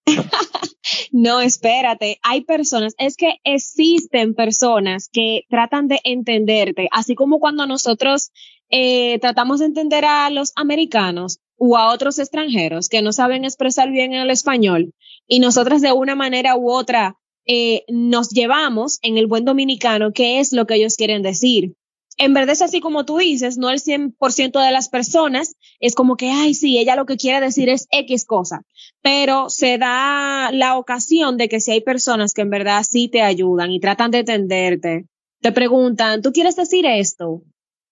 no, 1.13 1.41
espérate, 1.41 2.19
hay 2.23 2.41
personas, 2.43 2.95
es 2.99 3.17
que 3.17 3.35
existen 3.45 4.35
personas 4.35 5.09
que 5.13 5.43
tratan 5.49 5.87
de 5.87 6.01
entenderte, 6.03 6.89
así 6.91 7.15
como 7.15 7.39
cuando 7.39 7.67
nosotros 7.67 8.33
eh, 8.71 9.21
tratamos 9.21 9.61
de 9.61 9.67
entender 9.67 10.05
a 10.05 10.31
los 10.31 10.53
americanos 10.57 11.39
o 11.57 11.77
a 11.77 11.93
otros 11.93 12.19
extranjeros 12.19 12.89
que 12.89 13.03
no 13.03 13.13
saben 13.13 13.45
expresar 13.45 13.93
bien 13.93 14.15
el 14.15 14.31
español 14.31 14.95
y 15.29 15.39
nosotros 15.39 15.81
de 15.81 15.93
una 15.93 16.17
manera 16.17 16.57
u 16.57 16.73
otra 16.73 17.19
eh, 17.47 17.85
nos 17.89 18.31
llevamos 18.31 18.99
en 19.03 19.19
el 19.19 19.27
buen 19.27 19.45
dominicano 19.45 20.13
qué 20.13 20.41
es 20.41 20.53
lo 20.53 20.67
que 20.67 20.75
ellos 20.77 20.97
quieren 20.97 21.23
decir 21.23 21.75
en 22.19 22.35
verdad 22.35 22.53
es 22.53 22.63
así 22.63 22.81
como 22.81 23.05
tú 23.05 23.19
dices, 23.19 23.59
no 23.59 23.71
el 23.71 23.81
100% 23.81 24.65
de 24.65 24.71
las 24.71 24.89
personas 24.89 25.57
es 25.81 25.95
como 25.95 26.17
que, 26.17 26.31
ay, 26.31 26.55
sí, 26.55 26.79
ella 26.79 26.97
lo 26.97 27.07
que 27.07 27.17
quiere 27.17 27.45
decir 27.45 27.69
es 27.69 27.87
X 27.91 28.25
cosa, 28.25 28.63
pero 29.03 29.49
se 29.51 29.79
da 29.79 30.51
la 30.53 30.77
ocasión 30.77 31.37
de 31.37 31.49
que 31.49 31.61
si 31.61 31.73
hay 31.73 31.81
personas 31.81 32.35
que 32.35 32.43
en 32.43 32.51
verdad 32.51 32.85
sí 32.89 33.09
te 33.09 33.23
ayudan 33.23 33.73
y 33.73 33.81
tratan 33.81 34.11
de 34.11 34.19
entenderte, 34.19 35.07
te 35.41 35.53
preguntan, 35.53 36.23
¿tú 36.23 36.33
quieres 36.33 36.57
decir 36.57 36.87
esto? 36.87 37.43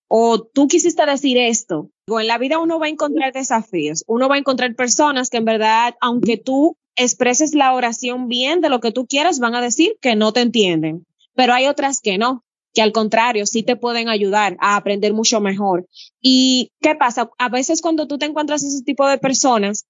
O 0.09 0.43
tú 0.43 0.67
quisiste 0.67 1.07
decir 1.07 1.39
esto. 1.39 1.91
En 2.07 2.27
la 2.27 2.39
vida 2.39 2.59
uno 2.59 2.81
va 2.81 2.87
a 2.87 2.91
encontrar 2.91 3.33
desafíos, 3.33 4.05
uno 4.07 4.29
va 4.29 4.35
a 4.35 4.39
encontrar 4.39 4.75
personas 4.75 5.31
que 5.31 5.39
en 5.39 5.45
verdad, 5.45 5.95
aunque 6.01 6.37
tú 6.37 6.77
expreses 6.97 7.55
la 7.55 7.75
oración 7.75 8.29
bien 8.29 8.61
de 8.61 8.69
lo 8.69 8.81
que 8.81 8.93
tú 8.93 9.07
quieras, 9.07 9.39
van 9.39 9.55
a 9.55 9.61
decir 9.61 9.97
que 10.01 10.17
no 10.17 10.33
te 10.33 10.41
entienden, 10.41 11.07
pero 11.35 11.55
hay 11.55 11.67
otras 11.67 12.01
que 12.01 12.19
no 12.19 12.45
que 12.73 12.83
al 12.83 12.93
contrario, 12.93 13.47
sí 13.47 13.63
te 13.63 13.77
pueden 13.77 14.09
ayudar 14.09 14.57
a 14.61 14.77
aprender 14.77 15.13
mucho 15.13 15.41
mejor. 15.41 15.89
¿Y 16.21 16.71
qué 16.81 16.95
pasa? 16.95 17.31
A 17.39 17.49
veces 17.49 17.83
cuando 17.83 18.07
tú 18.07 18.19
te 18.19 18.27
encuentras 18.27 18.63
ese 18.63 18.85
tipo 18.85 19.09
de 19.09 19.19
personas, 19.19 19.87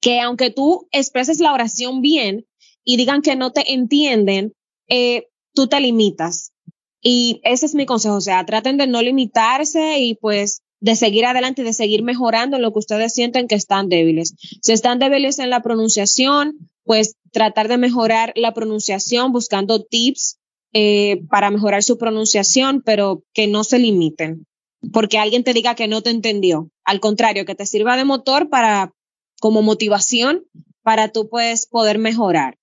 que 0.00 0.20
aunque 0.20 0.50
tú 0.50 0.88
expreses 0.90 1.40
la 1.40 1.52
oración 1.52 2.00
bien 2.02 2.46
y 2.84 2.96
digan 2.96 3.22
que 3.22 3.36
no 3.36 3.52
te 3.52 3.72
entienden, 3.72 4.54
eh, 4.88 5.28
tú 5.54 5.66
te 5.66 5.80
limitas. 5.80 6.52
Y 7.00 7.40
ese 7.44 7.66
es 7.66 7.74
mi 7.74 7.84
consejo, 7.84 8.16
o 8.16 8.20
sea, 8.20 8.44
traten 8.46 8.78
de 8.78 8.86
no 8.86 9.02
limitarse 9.02 9.98
y 9.98 10.14
pues 10.14 10.62
de 10.84 10.96
seguir 10.96 11.24
adelante 11.24 11.62
de 11.62 11.72
seguir 11.72 12.02
mejorando 12.02 12.58
lo 12.58 12.70
que 12.70 12.80
ustedes 12.80 13.14
sienten 13.14 13.48
que 13.48 13.54
están 13.54 13.88
débiles. 13.88 14.34
Si 14.60 14.70
están 14.70 14.98
débiles 14.98 15.38
en 15.38 15.48
la 15.48 15.62
pronunciación, 15.62 16.68
pues 16.84 17.16
tratar 17.32 17.68
de 17.68 17.78
mejorar 17.78 18.34
la 18.36 18.52
pronunciación 18.52 19.32
buscando 19.32 19.82
tips 19.82 20.36
eh, 20.74 21.22
para 21.30 21.50
mejorar 21.50 21.82
su 21.82 21.96
pronunciación, 21.96 22.82
pero 22.84 23.22
que 23.32 23.46
no 23.46 23.64
se 23.64 23.78
limiten, 23.78 24.46
porque 24.92 25.16
alguien 25.16 25.42
te 25.42 25.54
diga 25.54 25.74
que 25.74 25.88
no 25.88 26.02
te 26.02 26.10
entendió. 26.10 26.68
Al 26.84 27.00
contrario, 27.00 27.46
que 27.46 27.54
te 27.54 27.64
sirva 27.64 27.96
de 27.96 28.04
motor 28.04 28.50
para, 28.50 28.92
como 29.40 29.62
motivación, 29.62 30.44
para 30.82 31.08
tú 31.08 31.30
puedes 31.30 31.66
poder 31.66 31.96
mejorar. 31.96 32.58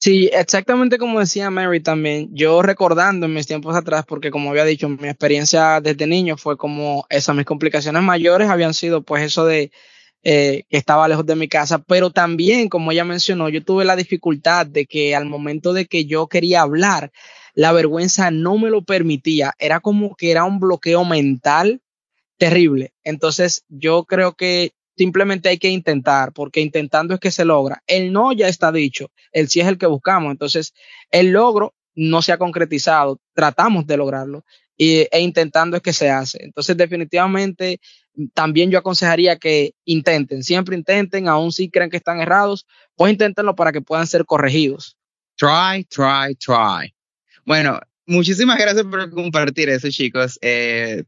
Sí, 0.00 0.30
exactamente 0.32 0.96
como 0.96 1.18
decía 1.18 1.50
Mary 1.50 1.80
también. 1.82 2.28
Yo 2.32 2.62
recordando 2.62 3.26
en 3.26 3.34
mis 3.34 3.48
tiempos 3.48 3.74
atrás, 3.74 4.04
porque 4.06 4.30
como 4.30 4.50
había 4.50 4.64
dicho, 4.64 4.88
mi 4.88 5.08
experiencia 5.08 5.80
desde 5.80 6.06
niño 6.06 6.36
fue 6.36 6.56
como 6.56 7.04
esas, 7.10 7.34
mis 7.34 7.44
complicaciones 7.44 8.02
mayores 8.02 8.48
habían 8.48 8.74
sido 8.74 9.02
pues 9.02 9.24
eso 9.24 9.44
de 9.44 9.72
eh, 10.24 10.64
que 10.68 10.76
estaba 10.76 11.08
lejos 11.08 11.26
de 11.26 11.36
mi 11.36 11.48
casa, 11.48 11.78
pero 11.80 12.10
también, 12.10 12.68
como 12.68 12.92
ella 12.92 13.04
mencionó, 13.04 13.48
yo 13.48 13.64
tuve 13.64 13.84
la 13.84 13.96
dificultad 13.96 14.66
de 14.66 14.86
que 14.86 15.16
al 15.16 15.26
momento 15.26 15.72
de 15.72 15.86
que 15.86 16.06
yo 16.06 16.28
quería 16.28 16.62
hablar, 16.62 17.12
la 17.54 17.72
vergüenza 17.72 18.30
no 18.32 18.58
me 18.58 18.70
lo 18.70 18.82
permitía. 18.84 19.54
Era 19.58 19.80
como 19.80 20.14
que 20.16 20.30
era 20.32 20.44
un 20.44 20.60
bloqueo 20.60 21.04
mental 21.04 21.82
terrible. 22.38 22.92
Entonces 23.04 23.64
yo 23.68 24.04
creo 24.04 24.34
que 24.34 24.72
simplemente 24.98 25.48
hay 25.48 25.58
que 25.58 25.70
intentar, 25.70 26.32
porque 26.32 26.60
intentando 26.60 27.14
es 27.14 27.20
que 27.20 27.30
se 27.30 27.44
logra. 27.44 27.82
El 27.86 28.12
no 28.12 28.32
ya 28.32 28.48
está 28.48 28.72
dicho, 28.72 29.10
el 29.32 29.48
sí 29.48 29.60
es 29.60 29.68
el 29.68 29.78
que 29.78 29.86
buscamos. 29.86 30.32
Entonces 30.32 30.74
el 31.10 31.30
logro 31.30 31.74
no 31.94 32.20
se 32.20 32.32
ha 32.32 32.38
concretizado, 32.38 33.20
tratamos 33.32 33.86
de 33.86 33.96
lograrlo 33.96 34.44
e 34.76 35.20
intentando 35.20 35.76
es 35.76 35.82
que 35.82 35.92
se 35.92 36.10
hace. 36.10 36.42
Entonces 36.42 36.76
definitivamente 36.76 37.80
también 38.34 38.70
yo 38.70 38.78
aconsejaría 38.78 39.36
que 39.36 39.74
intenten, 39.84 40.42
siempre 40.42 40.76
intenten, 40.76 41.28
aun 41.28 41.52
si 41.52 41.70
creen 41.70 41.90
que 41.90 41.96
están 41.96 42.20
errados, 42.20 42.66
pues 42.96 43.12
inténtenlo 43.12 43.54
para 43.54 43.72
que 43.72 43.80
puedan 43.80 44.06
ser 44.06 44.24
corregidos. 44.24 44.96
Try, 45.36 45.84
try, 45.84 46.34
try. 46.36 46.94
Bueno, 47.44 47.80
muchísimas 48.06 48.58
gracias 48.58 48.84
por 48.84 49.10
compartir 49.10 49.68
eso, 49.68 49.88
chicos. 49.90 50.38
Eh, 50.42 51.04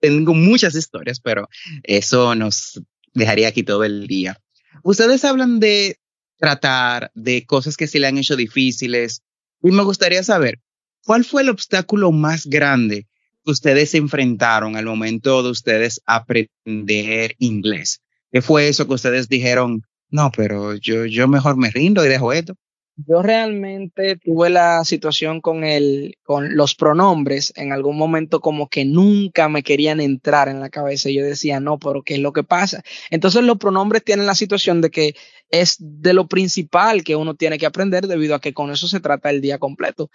tengo 0.00 0.34
muchas 0.34 0.74
historias, 0.74 1.20
pero 1.20 1.48
eso 1.84 2.34
nos 2.34 2.82
dejaría 3.14 3.48
aquí 3.48 3.62
todo 3.62 3.84
el 3.84 4.06
día. 4.06 4.40
Ustedes 4.82 5.24
hablan 5.24 5.60
de 5.60 5.98
tratar 6.38 7.10
de 7.14 7.46
cosas 7.46 7.76
que 7.76 7.86
se 7.86 7.98
le 7.98 8.06
han 8.06 8.18
hecho 8.18 8.36
difíciles 8.36 9.22
y 9.62 9.70
me 9.70 9.84
gustaría 9.84 10.22
saber, 10.22 10.60
¿cuál 11.04 11.24
fue 11.24 11.42
el 11.42 11.50
obstáculo 11.50 12.10
más 12.10 12.46
grande 12.46 13.06
que 13.44 13.50
ustedes 13.50 13.94
enfrentaron 13.94 14.76
al 14.76 14.86
momento 14.86 15.42
de 15.42 15.50
ustedes 15.50 16.00
aprender 16.06 17.36
inglés? 17.38 18.00
¿Qué 18.32 18.42
fue 18.42 18.68
eso 18.68 18.86
que 18.86 18.94
ustedes 18.94 19.28
dijeron? 19.28 19.82
No, 20.10 20.30
pero 20.34 20.74
yo, 20.74 21.06
yo 21.06 21.28
mejor 21.28 21.56
me 21.56 21.70
rindo 21.70 22.04
y 22.04 22.08
dejo 22.08 22.32
esto. 22.32 22.54
Yo 22.96 23.22
realmente 23.22 24.16
tuve 24.16 24.50
la 24.50 24.84
situación 24.84 25.40
con 25.40 25.64
el, 25.64 26.16
con 26.22 26.56
los 26.56 26.74
pronombres 26.74 27.52
en 27.56 27.72
algún 27.72 27.96
momento 27.96 28.40
como 28.40 28.68
que 28.68 28.84
nunca 28.84 29.48
me 29.48 29.62
querían 29.62 30.00
entrar 30.00 30.48
en 30.48 30.60
la 30.60 30.68
cabeza. 30.68 31.08
Yo 31.10 31.24
decía, 31.24 31.58
no, 31.58 31.78
pero 31.78 32.02
¿qué 32.02 32.14
es 32.14 32.20
lo 32.20 32.32
que 32.34 32.44
pasa? 32.44 32.82
Entonces 33.10 33.44
los 33.44 33.56
pronombres 33.56 34.04
tienen 34.04 34.26
la 34.26 34.34
situación 34.34 34.82
de 34.82 34.90
que 34.90 35.14
es 35.48 35.76
de 35.80 36.12
lo 36.12 36.28
principal 36.28 37.02
que 37.02 37.16
uno 37.16 37.34
tiene 37.34 37.58
que 37.58 37.66
aprender 37.66 38.06
debido 38.06 38.34
a 38.34 38.40
que 38.40 38.52
con 38.54 38.70
eso 38.70 38.86
se 38.86 39.00
trata 39.00 39.30
el 39.30 39.40
día 39.40 39.58
completo. 39.58 40.10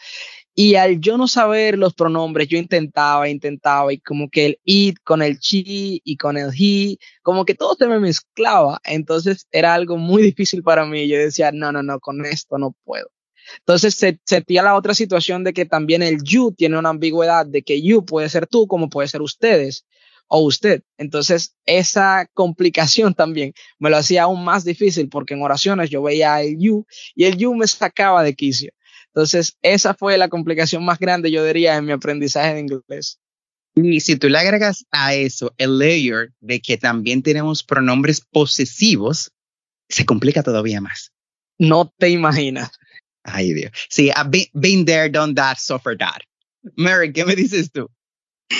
Y 0.59 0.73
al 0.73 0.99
yo 0.99 1.19
no 1.19 1.27
saber 1.27 1.77
los 1.77 1.93
pronombres, 1.93 2.47
yo 2.47 2.57
intentaba, 2.57 3.29
intentaba, 3.29 3.93
y 3.93 3.99
como 3.99 4.27
que 4.27 4.47
el 4.47 4.59
it 4.63 4.97
con 5.03 5.21
el 5.21 5.37
chi 5.37 6.01
y 6.03 6.17
con 6.17 6.35
el 6.35 6.49
he, 6.59 6.97
como 7.21 7.45
que 7.45 7.53
todo 7.53 7.75
se 7.75 7.85
me 7.85 7.99
mezclaba. 7.99 8.79
Entonces 8.83 9.47
era 9.51 9.75
algo 9.75 9.97
muy 9.97 10.23
difícil 10.23 10.63
para 10.63 10.83
mí. 10.83 11.07
Yo 11.07 11.19
decía, 11.19 11.51
no, 11.51 11.71
no, 11.71 11.83
no, 11.83 11.99
con 11.99 12.25
esto 12.25 12.57
no 12.57 12.75
puedo. 12.83 13.07
Entonces 13.59 13.93
se 13.93 14.19
sentía 14.25 14.63
la 14.63 14.75
otra 14.75 14.95
situación 14.95 15.43
de 15.43 15.53
que 15.53 15.65
también 15.65 16.01
el 16.01 16.23
you 16.23 16.51
tiene 16.51 16.79
una 16.79 16.89
ambigüedad 16.89 17.45
de 17.45 17.61
que 17.61 17.83
you 17.83 18.03
puede 18.03 18.27
ser 18.27 18.47
tú 18.47 18.65
como 18.65 18.89
puede 18.89 19.07
ser 19.09 19.21
ustedes 19.21 19.85
o 20.27 20.41
usted. 20.41 20.81
Entonces, 20.97 21.55
esa 21.65 22.27
complicación 22.33 23.13
también 23.13 23.53
me 23.77 23.91
lo 23.91 23.97
hacía 23.97 24.23
aún 24.23 24.43
más 24.43 24.65
difícil 24.65 25.07
porque 25.07 25.35
en 25.35 25.43
oraciones 25.43 25.91
yo 25.91 26.01
veía 26.01 26.41
el 26.41 26.57
you 26.59 26.85
y 27.15 27.25
el 27.25 27.37
you 27.37 27.53
me 27.55 27.67
sacaba 27.67 28.23
de 28.23 28.33
quicio. 28.35 28.71
Entonces, 29.17 29.57
esa 29.63 29.95
fue 29.95 30.15
la 30.19 30.29
complicación 30.29 30.85
más 30.85 30.99
grande, 30.99 31.31
yo 31.31 31.43
diría, 31.43 31.75
en 31.75 31.85
mi 31.85 31.91
aprendizaje 31.91 32.53
de 32.53 32.59
inglés. 32.59 33.19
Y 33.73 33.99
si 33.99 34.15
tú 34.15 34.29
le 34.29 34.37
agregas 34.37 34.85
a 34.91 35.15
eso 35.15 35.55
el 35.57 35.79
layer 35.79 36.33
de 36.39 36.61
que 36.61 36.77
también 36.77 37.23
tenemos 37.23 37.63
pronombres 37.63 38.21
posesivos, 38.21 39.31
se 39.89 40.05
complica 40.05 40.43
todavía 40.43 40.81
más. 40.81 41.13
No 41.57 41.91
te 41.97 42.09
imaginas. 42.09 42.69
Ay, 43.23 43.53
Dios. 43.53 43.71
Sí, 43.89 44.11
I've 44.15 44.29
been, 44.53 44.85
there, 44.85 45.09
done 45.09 45.33
that, 45.33 45.57
suffered 45.57 45.97
that. 45.97 46.21
Mary, 46.75 47.11
¿qué 47.11 47.25
me 47.25 47.35
dices 47.35 47.71
tú? 47.71 47.89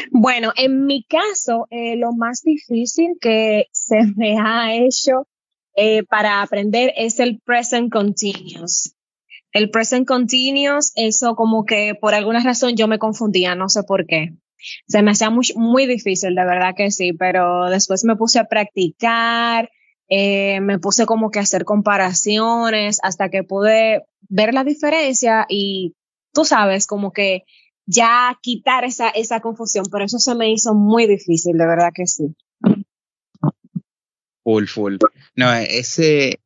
Bueno, 0.10 0.54
en 0.56 0.88
mi 0.88 1.04
caso, 1.04 1.68
eh, 1.70 1.98
lo 1.98 2.14
más 2.14 2.42
difícil 2.42 3.20
que 3.22 3.68
se 3.72 3.98
me 4.16 4.40
ha 4.40 4.74
hecho 4.76 5.28
eh, 5.76 6.02
para 6.02 6.42
aprender 6.42 6.94
es 6.98 7.20
el 7.20 7.40
present 7.42 7.92
continuous. 7.92 8.97
El 9.52 9.70
present 9.70 10.08
continuous, 10.08 10.92
eso 10.96 11.36
como 11.36 11.66
que 11.66 11.96
por 12.00 12.14
alguna 12.14 12.42
razón 12.44 12.76
yo 12.76 12.88
me 12.88 13.00
confundía, 13.00 13.56
no 13.56 13.70
sé 13.70 13.84
por 13.84 14.06
qué. 14.06 14.34
Se 14.88 15.02
me 15.02 15.12
hacía 15.12 15.30
muy, 15.30 15.48
muy 15.56 15.86
difícil, 15.86 16.36
de 16.36 16.46
verdad 16.46 16.74
que 16.76 16.92
sí, 16.92 17.14
pero 17.14 17.70
después 17.70 18.04
me 18.04 18.16
puse 18.16 18.40
a 18.40 18.46
practicar, 18.46 19.70
eh, 20.10 20.60
me 20.62 20.80
puse 20.80 21.06
como 21.06 21.32
que 21.32 21.40
a 21.40 21.44
hacer 21.44 21.66
comparaciones 21.66 23.00
hasta 23.04 23.30
que 23.30 23.44
pude 23.44 24.06
ver 24.30 24.54
la 24.54 24.64
diferencia 24.64 25.46
y 25.50 25.96
tú 26.34 26.46
sabes, 26.46 26.88
como 26.88 27.12
que 27.12 27.44
ya 27.86 28.38
quitar 28.42 28.84
esa, 28.84 29.10
esa 29.10 29.40
confusión, 29.40 29.86
pero 29.92 30.06
eso 30.06 30.20
se 30.20 30.36
me 30.36 30.52
hizo 30.52 30.74
muy 30.74 31.08
difícil, 31.08 31.58
de 31.58 31.66
verdad 31.66 31.92
que 31.94 32.06
sí. 32.06 32.36
Full, 34.44 34.66
full. 34.66 34.96
No, 35.36 35.54
ese 35.54 36.40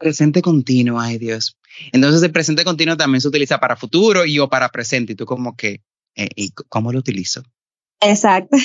presente 0.00 0.42
continuo, 0.42 0.98
ay 0.98 1.18
Dios. 1.18 1.56
Entonces 1.92 2.22
el 2.22 2.32
presente 2.32 2.64
continuo 2.64 2.96
también 2.96 3.20
se 3.20 3.28
utiliza 3.28 3.58
para 3.58 3.76
futuro 3.76 4.24
y 4.24 4.38
o 4.40 4.48
para 4.48 4.70
presente. 4.70 5.12
Y 5.12 5.16
tú 5.16 5.26
como 5.26 5.54
que, 5.54 5.82
eh, 6.16 6.30
¿y 6.34 6.50
cómo 6.68 6.92
lo 6.92 6.98
utilizo? 6.98 7.44
Exacto. 8.00 8.56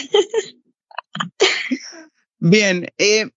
Bien, 2.40 2.88
eh, 2.98 3.30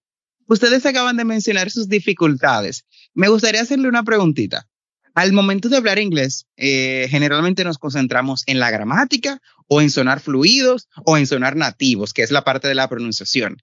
ustedes 0.46 0.86
acaban 0.86 1.16
de 1.16 1.24
mencionar 1.24 1.70
sus 1.70 1.88
dificultades. 1.88 2.86
Me 3.14 3.28
gustaría 3.28 3.62
hacerle 3.62 3.88
una 3.88 4.04
preguntita. 4.04 4.68
Al 5.14 5.32
momento 5.32 5.68
de 5.68 5.76
hablar 5.76 5.98
inglés, 5.98 6.46
eh, 6.56 7.08
generalmente 7.10 7.64
nos 7.64 7.78
concentramos 7.78 8.44
en 8.46 8.60
la 8.60 8.70
gramática 8.70 9.40
o 9.66 9.80
en 9.80 9.90
sonar 9.90 10.20
fluidos 10.20 10.88
o 11.04 11.16
en 11.16 11.26
sonar 11.26 11.56
nativos, 11.56 12.12
que 12.12 12.22
es 12.22 12.30
la 12.30 12.44
parte 12.44 12.68
de 12.68 12.76
la 12.76 12.88
pronunciación. 12.88 13.56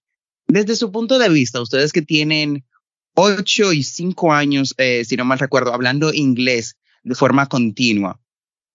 Desde 0.47 0.75
su 0.75 0.91
punto 0.91 1.17
de 1.17 1.29
vista, 1.29 1.61
ustedes 1.61 1.93
que 1.93 2.01
tienen 2.01 2.65
ocho 3.15 3.73
y 3.73 3.83
cinco 3.83 4.33
años, 4.33 4.75
eh, 4.77 5.03
si 5.05 5.15
no 5.15 5.25
mal 5.25 5.39
recuerdo, 5.39 5.73
hablando 5.73 6.13
inglés 6.13 6.77
de 7.03 7.15
forma 7.15 7.47
continua, 7.47 8.19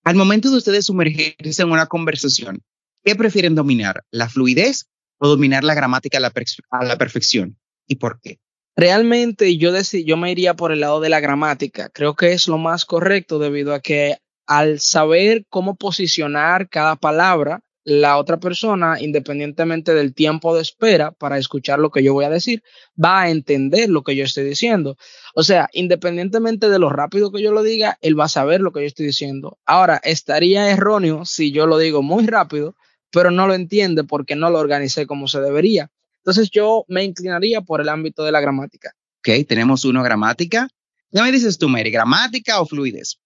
al 0.04 0.16
momento 0.16 0.50
de 0.50 0.56
ustedes 0.56 0.87
sumergirse 0.87 1.62
en 1.62 1.70
una 1.70 1.87
conversación, 1.87 2.62
¿qué 3.04 3.14
prefieren 3.14 3.54
dominar? 3.54 4.04
¿La 4.11 4.28
fluidez 4.28 4.88
o 5.18 5.28
dominar 5.28 5.62
la 5.62 5.75
gramática 5.75 6.18
a 6.18 6.20
la, 6.20 6.32
a 6.70 6.85
la 6.85 6.99
perfección? 6.99 7.59
¿Y 7.87 7.97
por 7.97 8.20
qué? 8.20 8.38
Realmente 8.76 9.56
yo, 9.59 9.73
yo 9.78 10.16
me 10.16 10.32
iría 10.32 10.54
por 10.54 10.73
el 10.73 10.80
lado 10.80 11.00
de 11.00 11.11
la 11.11 11.20
gramática. 11.20 11.90
Creo 11.90 12.14
que 12.14 12.32
es 12.32 12.49
lo 12.49 12.56
más 12.56 12.85
correcto 12.87 13.38
debido 13.38 13.75
a 13.75 13.80
que 13.80 14.18
al 14.47 14.80
saber 14.80 15.44
cómo 15.49 15.76
posicionar 15.76 16.68
cada 16.68 16.97
palabra, 16.97 17.62
la 17.90 18.18
otra 18.18 18.38
persona, 18.38 19.00
independientemente 19.00 19.92
del 19.94 20.14
tiempo 20.14 20.54
de 20.54 20.62
espera 20.62 21.11
para 21.11 21.38
escuchar 21.38 21.80
lo 21.80 21.90
que 21.90 22.04
yo 22.04 22.14
voy 22.14 22.25
a 22.25 22.30
decir, 22.30 22.62
va 23.02 23.23
a 23.23 23.30
entender 23.30 23.88
lo 23.88 24.04
que 24.04 24.14
yo 24.14 24.23
estoy 24.23 24.44
diciendo. 24.44 24.97
O 25.35 25.42
sea, 25.42 25.68
independientemente 25.73 26.68
de 26.68 26.78
lo 26.78 26.88
rápido 26.88 27.32
que 27.32 27.42
yo 27.42 27.50
lo 27.50 27.64
diga, 27.64 27.99
él 28.00 28.18
va 28.18 28.26
a 28.26 28.28
saber 28.28 28.61
lo 28.61 28.70
que 28.70 28.82
yo 28.82 28.87
estoy 28.87 29.06
diciendo. 29.06 29.59
Ahora, 29.66 30.00
estaría 30.04 30.70
erróneo 30.70 31.25
si 31.25 31.50
yo 31.50 31.66
lo 31.66 31.78
digo 31.78 32.00
muy 32.00 32.28
rápido, 32.28 32.76
pero 33.11 33.32
no 33.32 33.49
lo 33.49 33.54
entiende 33.54 34.04
porque 34.04 34.37
no 34.37 34.50
lo 34.50 34.61
organicé 34.61 35.09
como 35.09 35.26
se 35.26 35.40
debería. 35.40 35.90
Entonces 36.18 36.49
yo 36.50 36.85
me 36.87 37.02
inclinaría 37.02 37.61
por 37.61 37.80
el 37.80 37.88
ámbito 37.88 38.23
de 38.23 38.30
la 38.30 38.40
gramática. 38.40 38.92
Ok, 39.18 39.49
tenemos 39.49 39.85
uno 39.85 40.04
gramática. 40.04 40.68
¿Qué 41.11 41.20
me 41.20 41.32
dices 41.32 41.59
tú, 41.59 41.68
Mary? 41.68 41.90
¿Gramática 41.90 42.61
o 42.61 42.66
fluidez? 42.66 43.18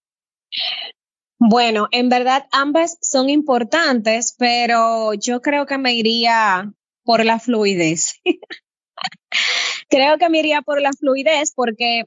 Bueno, 1.38 1.88
en 1.90 2.08
verdad 2.08 2.46
ambas 2.52 2.98
son 3.02 3.28
importantes, 3.28 4.34
pero 4.38 5.14
yo 5.14 5.40
creo 5.40 5.66
que 5.66 5.78
me 5.78 5.94
iría 5.94 6.72
por 7.04 7.24
la 7.24 7.38
fluidez. 7.38 8.20
creo 9.88 10.18
que 10.18 10.28
me 10.30 10.38
iría 10.38 10.62
por 10.62 10.80
la 10.80 10.92
fluidez 10.92 11.52
porque 11.54 12.04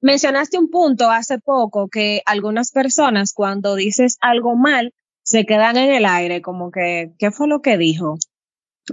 mencionaste 0.00 0.58
un 0.58 0.70
punto 0.70 1.10
hace 1.10 1.38
poco 1.38 1.88
que 1.88 2.22
algunas 2.26 2.70
personas 2.70 3.32
cuando 3.32 3.74
dices 3.74 4.18
algo 4.20 4.56
mal 4.56 4.92
se 5.22 5.44
quedan 5.44 5.76
en 5.76 5.90
el 5.90 6.06
aire, 6.06 6.42
como 6.42 6.70
que, 6.70 7.12
¿qué 7.18 7.30
fue 7.30 7.48
lo 7.48 7.60
que 7.60 7.76
dijo? 7.76 8.18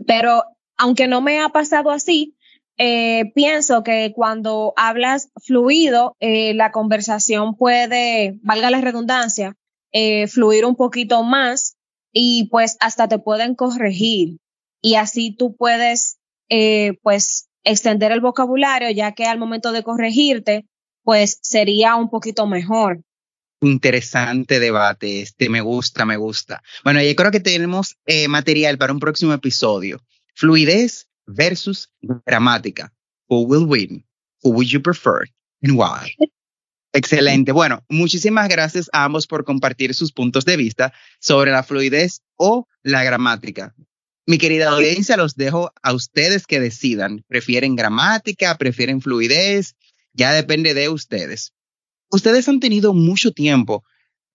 Pero 0.07 0.43
aunque 0.77 1.07
no 1.07 1.21
me 1.21 1.39
ha 1.41 1.49
pasado 1.49 1.91
así, 1.91 2.35
eh, 2.77 3.31
pienso 3.35 3.83
que 3.83 4.13
cuando 4.15 4.73
hablas 4.75 5.29
fluido, 5.43 6.15
eh, 6.19 6.55
la 6.55 6.71
conversación 6.71 7.55
puede, 7.55 8.39
valga 8.41 8.71
la 8.71 8.81
redundancia, 8.81 9.55
eh, 9.93 10.27
fluir 10.27 10.65
un 10.65 10.75
poquito 10.75 11.23
más 11.23 11.75
y 12.12 12.50
pues 12.50 12.77
hasta 12.79 13.07
te 13.07 13.19
pueden 13.19 13.55
corregir 13.55 14.38
y 14.81 14.95
así 14.95 15.35
tú 15.35 15.55
puedes 15.55 16.17
pues 17.01 17.47
extender 17.63 18.12
el 18.12 18.21
vocabulario 18.21 18.91
ya 18.91 19.13
que 19.13 19.25
al 19.25 19.39
momento 19.39 19.71
de 19.71 19.81
corregirte 19.81 20.67
pues 21.01 21.39
sería 21.41 21.95
un 21.95 22.12
poquito 22.12 22.45
mejor. 22.45 23.01
Interesante 23.62 24.59
debate, 24.59 25.21
este 25.21 25.50
me 25.50 25.62
gusta, 25.62 26.05
me 26.05 26.17
gusta. 26.17 26.62
Bueno, 26.83 27.01
yo 27.01 27.15
creo 27.15 27.31
que 27.31 27.39
tenemos 27.39 27.97
material 28.27 28.77
para 28.77 28.93
un 28.93 29.00
próximo 29.00 29.33
episodio. 29.33 30.00
Fluidez 30.35 31.07
versus 31.25 31.91
gramática. 32.01 32.93
Who 33.29 33.43
will 33.43 33.65
win? 33.65 34.05
Who 34.43 34.51
would 34.51 34.67
you 34.67 34.81
prefer? 34.81 35.25
And 35.62 35.77
why? 35.77 36.15
Excelente. 36.93 37.51
Bueno, 37.51 37.83
muchísimas 37.89 38.47
gracias 38.47 38.88
a 38.93 39.05
ambos 39.05 39.25
por 39.25 39.43
compartir 39.43 39.95
sus 39.95 40.12
puntos 40.12 40.45
de 40.45 40.58
vista 40.58 40.93
sobre 41.19 41.51
la 41.51 41.63
fluidez 41.63 42.21
o 42.36 42.67
la 42.84 43.03
gramática. 43.03 43.73
Mi 44.27 44.38
querida 44.38 44.69
audiencia, 44.69 45.17
los 45.17 45.36
dejo 45.36 45.71
a 45.82 45.91
ustedes 45.91 46.45
que 46.45 46.60
decidan. 46.60 47.25
¿Prefieren 47.27 47.75
gramática? 47.75 48.56
¿Prefieren 48.58 49.01
fluidez? 49.01 49.75
Ya 50.13 50.32
depende 50.32 50.75
de 50.75 50.88
ustedes. 50.88 51.51
Ustedes 52.12 52.47
han 52.47 52.60
tenido 52.60 52.93
mucho 52.93 53.32
tiempo 53.32 53.84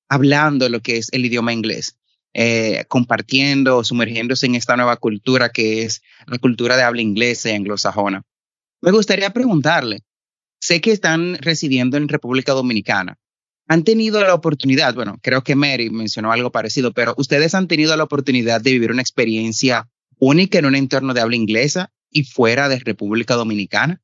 hablando 0.09 0.69
lo 0.69 0.81
que 0.81 0.97
es 0.97 1.09
el 1.13 1.25
idioma 1.25 1.53
inglés. 1.53 1.97
Eh, 2.35 2.85
compartiendo, 2.89 3.83
sumergiéndose 3.85 4.47
en 4.47 4.57
esta 4.57 4.77
nueva 4.77 4.97
cultura 4.97 5.49
que 5.49 5.85
es 5.85 6.03
la 6.27 6.39
cultura 6.39 6.77
de 6.77 6.83
habla 6.83 7.03
inglesa 7.03 7.51
y 7.51 7.55
anglosajona. 7.55 8.23
Me 8.83 8.91
gustaría 8.91 9.31
preguntarle, 9.31 10.03
sé 10.61 10.81
que 10.81 10.93
están 10.93 11.37
residiendo 11.41 11.97
en 11.97 12.09
República 12.09 12.53
Dominicana. 12.53 13.19
¿Han 13.69 13.85
tenido 13.85 14.23
la 14.23 14.35
oportunidad, 14.35 14.95
bueno, 14.95 15.19
creo 15.23 15.43
que 15.43 15.55
Mary 15.55 15.91
mencionó 15.91 16.33
algo 16.33 16.51
parecido, 16.51 16.93
pero 16.93 17.15
ustedes 17.19 17.55
han 17.55 17.69
tenido 17.69 17.95
la 17.97 18.05
oportunidad 18.05 18.63
de 18.63 18.73
vivir 18.73 18.91
una 18.91 19.03
experiencia 19.03 19.89
única 20.19 20.59
en 20.59 20.67
un 20.67 20.75
entorno 20.75 21.13
de 21.13 21.21
habla 21.21 21.37
inglesa 21.37 21.93
y 22.11 22.25
fuera 22.25 22.69
de 22.69 22.79
República 22.79 23.35
Dominicana? 23.35 24.01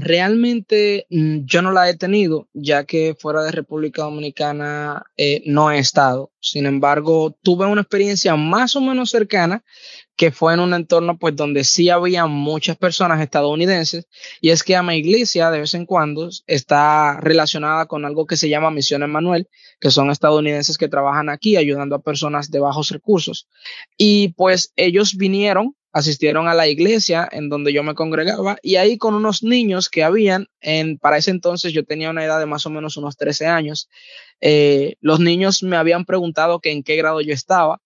realmente 0.00 1.06
mm, 1.10 1.44
yo 1.44 1.62
no 1.62 1.72
la 1.72 1.88
he 1.88 1.96
tenido, 1.96 2.48
ya 2.52 2.84
que 2.84 3.14
fuera 3.18 3.42
de 3.42 3.52
República 3.52 4.02
Dominicana 4.02 5.04
eh, 5.16 5.42
no 5.46 5.70
he 5.70 5.78
estado. 5.78 6.32
Sin 6.40 6.66
embargo, 6.66 7.36
tuve 7.42 7.66
una 7.66 7.82
experiencia 7.82 8.34
más 8.36 8.74
o 8.74 8.80
menos 8.80 9.10
cercana 9.10 9.62
que 10.20 10.30
fue 10.30 10.52
en 10.52 10.60
un 10.60 10.74
entorno 10.74 11.16
pues 11.16 11.34
donde 11.34 11.64
sí 11.64 11.88
había 11.88 12.26
muchas 12.26 12.76
personas 12.76 13.22
estadounidenses 13.22 14.06
y 14.42 14.50
es 14.50 14.62
que 14.62 14.76
a 14.76 14.82
mi 14.82 14.96
iglesia 14.96 15.50
de 15.50 15.60
vez 15.60 15.72
en 15.72 15.86
cuando 15.86 16.28
está 16.46 17.18
relacionada 17.22 17.86
con 17.86 18.04
algo 18.04 18.26
que 18.26 18.36
se 18.36 18.50
llama 18.50 18.70
Misión 18.70 19.02
Emanuel, 19.02 19.48
que 19.80 19.90
son 19.90 20.10
estadounidenses 20.10 20.76
que 20.76 20.90
trabajan 20.90 21.30
aquí 21.30 21.56
ayudando 21.56 21.96
a 21.96 22.02
personas 22.02 22.50
de 22.50 22.60
bajos 22.60 22.90
recursos. 22.90 23.48
Y 23.96 24.34
pues 24.34 24.74
ellos 24.76 25.16
vinieron 25.16 25.74
asistieron 25.92 26.48
a 26.48 26.54
la 26.54 26.68
iglesia 26.68 27.28
en 27.30 27.48
donde 27.48 27.72
yo 27.72 27.82
me 27.82 27.94
congregaba 27.94 28.58
y 28.62 28.76
ahí 28.76 28.96
con 28.96 29.14
unos 29.14 29.42
niños 29.42 29.88
que 29.88 30.04
habían, 30.04 30.46
en, 30.60 30.98
para 30.98 31.16
ese 31.16 31.30
entonces 31.30 31.72
yo 31.72 31.84
tenía 31.84 32.10
una 32.10 32.24
edad 32.24 32.38
de 32.38 32.46
más 32.46 32.66
o 32.66 32.70
menos 32.70 32.96
unos 32.96 33.16
13 33.16 33.46
años, 33.46 33.88
eh, 34.40 34.94
los 35.00 35.20
niños 35.20 35.62
me 35.62 35.76
habían 35.76 36.04
preguntado 36.04 36.60
en 36.62 36.82
qué 36.82 36.96
grado 36.96 37.20
yo 37.20 37.34
estaba. 37.34 37.80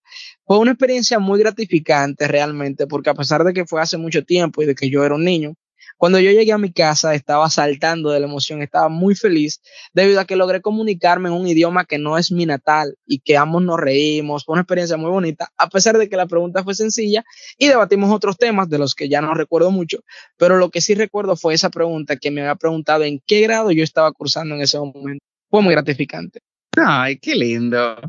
Fue 0.47 0.59
una 0.59 0.73
experiencia 0.73 1.19
muy 1.19 1.40
gratificante 1.40 2.29
realmente 2.29 2.87
porque 2.87 3.11
a 3.11 3.14
pesar 3.14 3.45
de 3.45 3.53
que 3.53 3.67
fue 3.67 3.81
hace 3.81 3.97
mucho 3.97 4.25
tiempo 4.25 4.62
y 4.62 4.67
de 4.67 4.75
que 4.75 4.90
yo 4.90 5.05
era 5.05 5.14
un 5.14 5.25
niño, 5.25 5.55
cuando 5.97 6.18
yo 6.18 6.31
llegué 6.31 6.53
a 6.53 6.59
mi 6.59 6.73
casa 6.73 7.14
estaba 7.14 7.49
saltando 7.51 8.11
de 8.11 8.20
la 8.20 8.27
emoción, 8.27 8.62
estaba 8.62 8.88
muy 8.88 9.14
feliz 9.14 9.61
debido 9.92 10.20
a 10.20 10.25
que 10.25 10.37
logré 10.37 10.61
comunicarme 10.61 11.29
en 11.29 11.35
un 11.35 11.47
idioma 11.47 11.85
que 11.85 11.99
no 11.99 12.18
es 12.18 12.33
mi 12.33 12.47
natal 12.47 12.97
y 13.07 13.20
que 13.20 13.37
ambos 13.37 13.62
nos 13.62 13.79
reímos. 13.81 14.44
Fue 14.44 14.55
una 14.55 14.62
experiencia 14.62 14.97
muy 14.97 15.11
bonita, 15.11 15.53
a 15.57 15.68
pesar 15.68 15.99
de 15.99 16.09
que 16.09 16.16
la 16.16 16.27
pregunta 16.27 16.64
fue 16.64 16.75
sencilla 16.75 17.25
y 17.59 17.68
debatimos 17.68 18.12
otros 18.12 18.37
temas 18.37 18.68
de 18.68 18.79
los 18.79 18.94
que 18.94 19.09
ya 19.09 19.20
no 19.20 19.35
recuerdo 19.35 19.70
mucho, 19.70 20.01
pero 20.37 20.57
lo 20.57 20.70
que 20.70 20.81
sí 20.81 20.94
recuerdo 20.94 21.37
fue 21.37 21.55
esa 21.55 21.70
pregunta 21.70 22.16
que 22.16 22.31
me 22.31 22.42
había 22.42 22.57
preguntado 22.57 23.05
en 23.05 23.20
qué 23.27 23.40
grado 23.42 23.70
yo 23.70 23.85
estaba 23.85 24.12
cursando 24.12 24.55
en 24.55 24.62
ese 24.62 24.79
momento. 24.79 25.25
Fue 25.51 25.62
muy 25.62 25.73
gratificante. 25.73 26.40
Ay, 26.77 27.18
qué 27.18 27.35
lindo. 27.35 28.01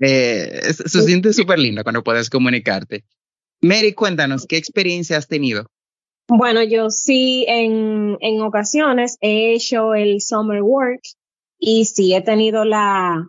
Eh, 0.00 0.60
se 0.72 1.02
siente 1.02 1.32
súper 1.32 1.58
lindo 1.58 1.82
cuando 1.82 2.02
puedes 2.02 2.30
comunicarte. 2.30 3.04
Mary, 3.60 3.92
cuéntanos, 3.92 4.46
¿qué 4.46 4.56
experiencia 4.56 5.16
has 5.16 5.26
tenido? 5.26 5.66
Bueno, 6.28 6.62
yo 6.62 6.90
sí 6.90 7.46
en, 7.48 8.18
en 8.20 8.42
ocasiones 8.42 9.16
he 9.22 9.54
hecho 9.54 9.94
el 9.94 10.20
summer 10.20 10.62
work 10.62 11.00
y 11.58 11.86
sí 11.86 12.14
he 12.14 12.20
tenido 12.20 12.66
la, 12.66 13.26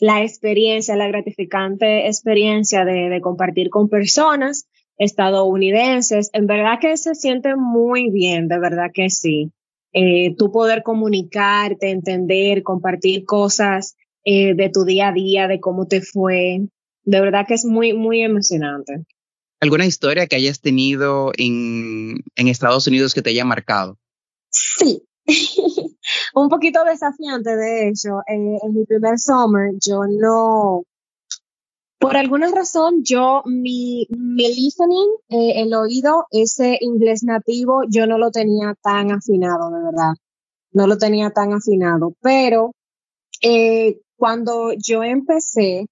la 0.00 0.22
experiencia, 0.22 0.96
la 0.96 1.08
gratificante 1.08 2.06
experiencia 2.06 2.84
de, 2.84 3.08
de, 3.08 3.20
compartir 3.22 3.70
con 3.70 3.88
personas 3.88 4.68
estadounidenses. 4.98 6.28
En 6.34 6.46
verdad 6.46 6.78
que 6.78 6.98
se 6.98 7.14
siente 7.14 7.56
muy 7.56 8.10
bien, 8.10 8.48
de 8.48 8.58
verdad 8.58 8.90
que 8.92 9.08
sí. 9.08 9.50
Eh, 9.94 10.34
tú 10.36 10.52
poder 10.52 10.82
comunicarte, 10.82 11.90
entender, 11.90 12.62
compartir 12.62 13.24
cosas 13.24 13.96
eh, 14.24 14.54
de 14.54 14.68
tu 14.68 14.84
día 14.84 15.08
a 15.08 15.12
día, 15.12 15.48
de 15.48 15.58
cómo 15.58 15.86
te 15.86 16.02
fue. 16.02 16.60
De 17.02 17.20
verdad 17.22 17.46
que 17.48 17.54
es 17.54 17.64
muy, 17.64 17.94
muy 17.94 18.22
emocionante. 18.22 19.06
¿Alguna 19.60 19.86
historia 19.86 20.26
que 20.26 20.36
hayas 20.36 20.60
tenido 20.60 21.32
en, 21.36 22.22
en 22.36 22.48
Estados 22.48 22.86
Unidos 22.86 23.14
que 23.14 23.22
te 23.22 23.30
haya 23.30 23.44
marcado? 23.44 23.98
Sí, 24.50 25.02
un 26.34 26.48
poquito 26.48 26.84
desafiante, 26.84 27.56
de 27.56 27.88
hecho. 27.88 28.18
Eh, 28.28 28.58
en 28.62 28.74
mi 28.74 28.84
primer 28.84 29.18
summer, 29.18 29.72
yo 29.80 30.02
no, 30.08 30.84
por 31.98 32.16
alguna 32.16 32.50
razón, 32.50 33.02
yo, 33.02 33.42
mi, 33.46 34.06
mi 34.10 34.54
listening, 34.54 35.08
eh, 35.30 35.62
el 35.62 35.74
oído, 35.74 36.26
ese 36.30 36.78
inglés 36.80 37.24
nativo, 37.24 37.82
yo 37.88 38.06
no 38.06 38.18
lo 38.18 38.30
tenía 38.30 38.74
tan 38.82 39.10
afinado, 39.10 39.70
de 39.70 39.82
verdad. 39.82 40.14
No 40.72 40.86
lo 40.86 40.98
tenía 40.98 41.30
tan 41.30 41.54
afinado. 41.54 42.14
Pero 42.20 42.72
eh, 43.42 44.00
cuando 44.16 44.72
yo 44.76 45.02
empecé, 45.02 45.86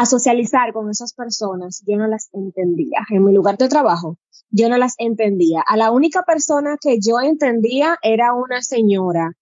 a 0.00 0.06
socializar 0.06 0.72
con 0.72 0.88
esas 0.88 1.12
personas, 1.12 1.82
yo 1.86 1.98
no 1.98 2.06
las 2.06 2.30
entendía. 2.32 3.00
En 3.10 3.22
mi 3.22 3.34
lugar 3.34 3.58
de 3.58 3.68
trabajo, 3.68 4.16
yo 4.48 4.70
no 4.70 4.78
las 4.78 4.94
entendía. 4.96 5.62
A 5.66 5.76
la 5.76 5.90
única 5.90 6.22
persona 6.22 6.78
que 6.80 6.98
yo 7.00 7.20
entendía 7.20 7.98
era 8.02 8.32
una 8.32 8.62
señora, 8.62 9.32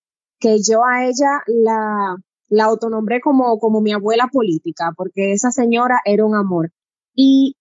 que 0.40 0.60
yo 0.60 0.84
a 0.84 1.06
ella 1.06 1.42
la, 1.46 2.16
la 2.48 2.64
autonombré 2.64 3.20
como, 3.20 3.60
como 3.60 3.80
mi 3.80 3.92
abuela 3.92 4.26
política, 4.32 4.92
porque 4.96 5.32
esa 5.32 5.52
señora 5.52 6.00
era 6.04 6.24
un 6.24 6.34
amor. 6.34 6.72
Y 7.14 7.54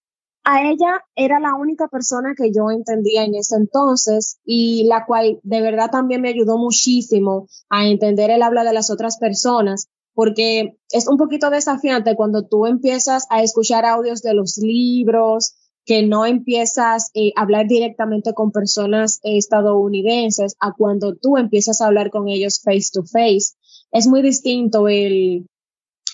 a 0.43 0.67
ella 0.67 1.03
era 1.15 1.39
la 1.39 1.53
única 1.53 1.87
persona 1.89 2.33
que 2.35 2.51
yo 2.51 2.71
entendía 2.71 3.25
en 3.25 3.35
ese 3.35 3.57
entonces 3.57 4.39
y 4.43 4.85
la 4.87 5.05
cual 5.05 5.39
de 5.43 5.61
verdad 5.61 5.91
también 5.91 6.21
me 6.21 6.29
ayudó 6.29 6.57
muchísimo 6.57 7.47
a 7.69 7.85
entender 7.85 8.31
el 8.31 8.41
habla 8.41 8.63
de 8.63 8.73
las 8.73 8.89
otras 8.89 9.19
personas, 9.19 9.87
porque 10.17 10.79
es 10.89 11.07
un 11.07 11.17
poquito 11.17 11.51
desafiante 11.51 12.15
cuando 12.15 12.43
tú 12.43 12.65
empiezas 12.65 13.27
a 13.29 13.43
escuchar 13.43 13.85
audios 13.85 14.23
de 14.23 14.33
los 14.33 14.57
libros, 14.57 15.53
que 15.85 16.01
no 16.01 16.25
empiezas 16.25 17.11
eh, 17.13 17.33
a 17.35 17.43
hablar 17.43 17.67
directamente 17.67 18.33
con 18.33 18.51
personas 18.51 19.19
estadounidenses 19.21 20.55
a 20.59 20.73
cuando 20.75 21.13
tú 21.13 21.37
empiezas 21.37 21.81
a 21.81 21.85
hablar 21.85 22.09
con 22.09 22.29
ellos 22.29 22.63
face 22.65 22.89
to 22.91 23.03
face. 23.03 23.53
Es 23.91 24.07
muy 24.07 24.23
distinto 24.23 24.87
el, 24.87 25.45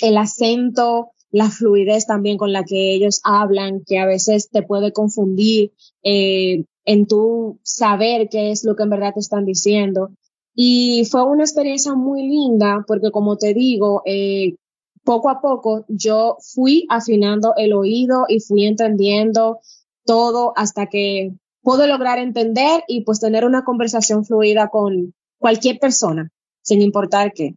el 0.02 0.18
acento, 0.18 1.12
la 1.32 1.50
fluidez 1.50 2.06
también 2.06 2.38
con 2.38 2.52
la 2.52 2.66
que 2.66 2.94
ellos 2.94 3.22
hablan, 3.24 3.86
que 3.86 4.00
a 4.00 4.06
veces 4.06 4.50
te 4.50 4.64
puede 4.64 4.92
confundir 4.92 5.72
eh, 6.04 6.66
en 6.84 7.08
tu 7.08 7.58
saber 7.64 8.28
qué 8.30 8.52
es 8.52 8.66
lo 8.66 8.76
que 8.76 8.84
en 8.84 8.90
verdad 8.90 9.14
te 9.14 9.22
están 9.22 9.46
diciendo. 9.46 10.10
Y 10.56 11.06
fue 11.10 11.24
una 11.24 11.44
experiencia 11.44 11.94
muy 11.96 12.22
linda 12.22 12.84
porque, 12.88 13.12
como 13.12 13.38
te 13.38 13.54
digo, 13.54 14.04
eh, 14.06 14.56
poco 15.04 15.30
a 15.30 15.42
poco 15.42 15.86
yo 15.88 16.38
fui 16.54 16.86
afinando 16.90 17.54
el 17.58 17.74
oído 17.74 18.26
y 18.28 18.40
fui 18.40 18.66
entendiendo 18.66 19.60
todo 20.06 20.54
hasta 20.56 20.88
que 20.88 21.32
puedo 21.62 21.88
lograr 21.88 22.20
entender 22.20 22.84
y 22.88 23.04
pues 23.04 23.20
tener 23.20 23.46
una 23.46 23.64
conversación 23.64 24.26
fluida 24.26 24.70
con 24.70 25.14
cualquier 25.40 25.80
persona, 25.80 26.30
sin 26.62 26.82
importar 26.82 27.32
qué. 27.34 27.56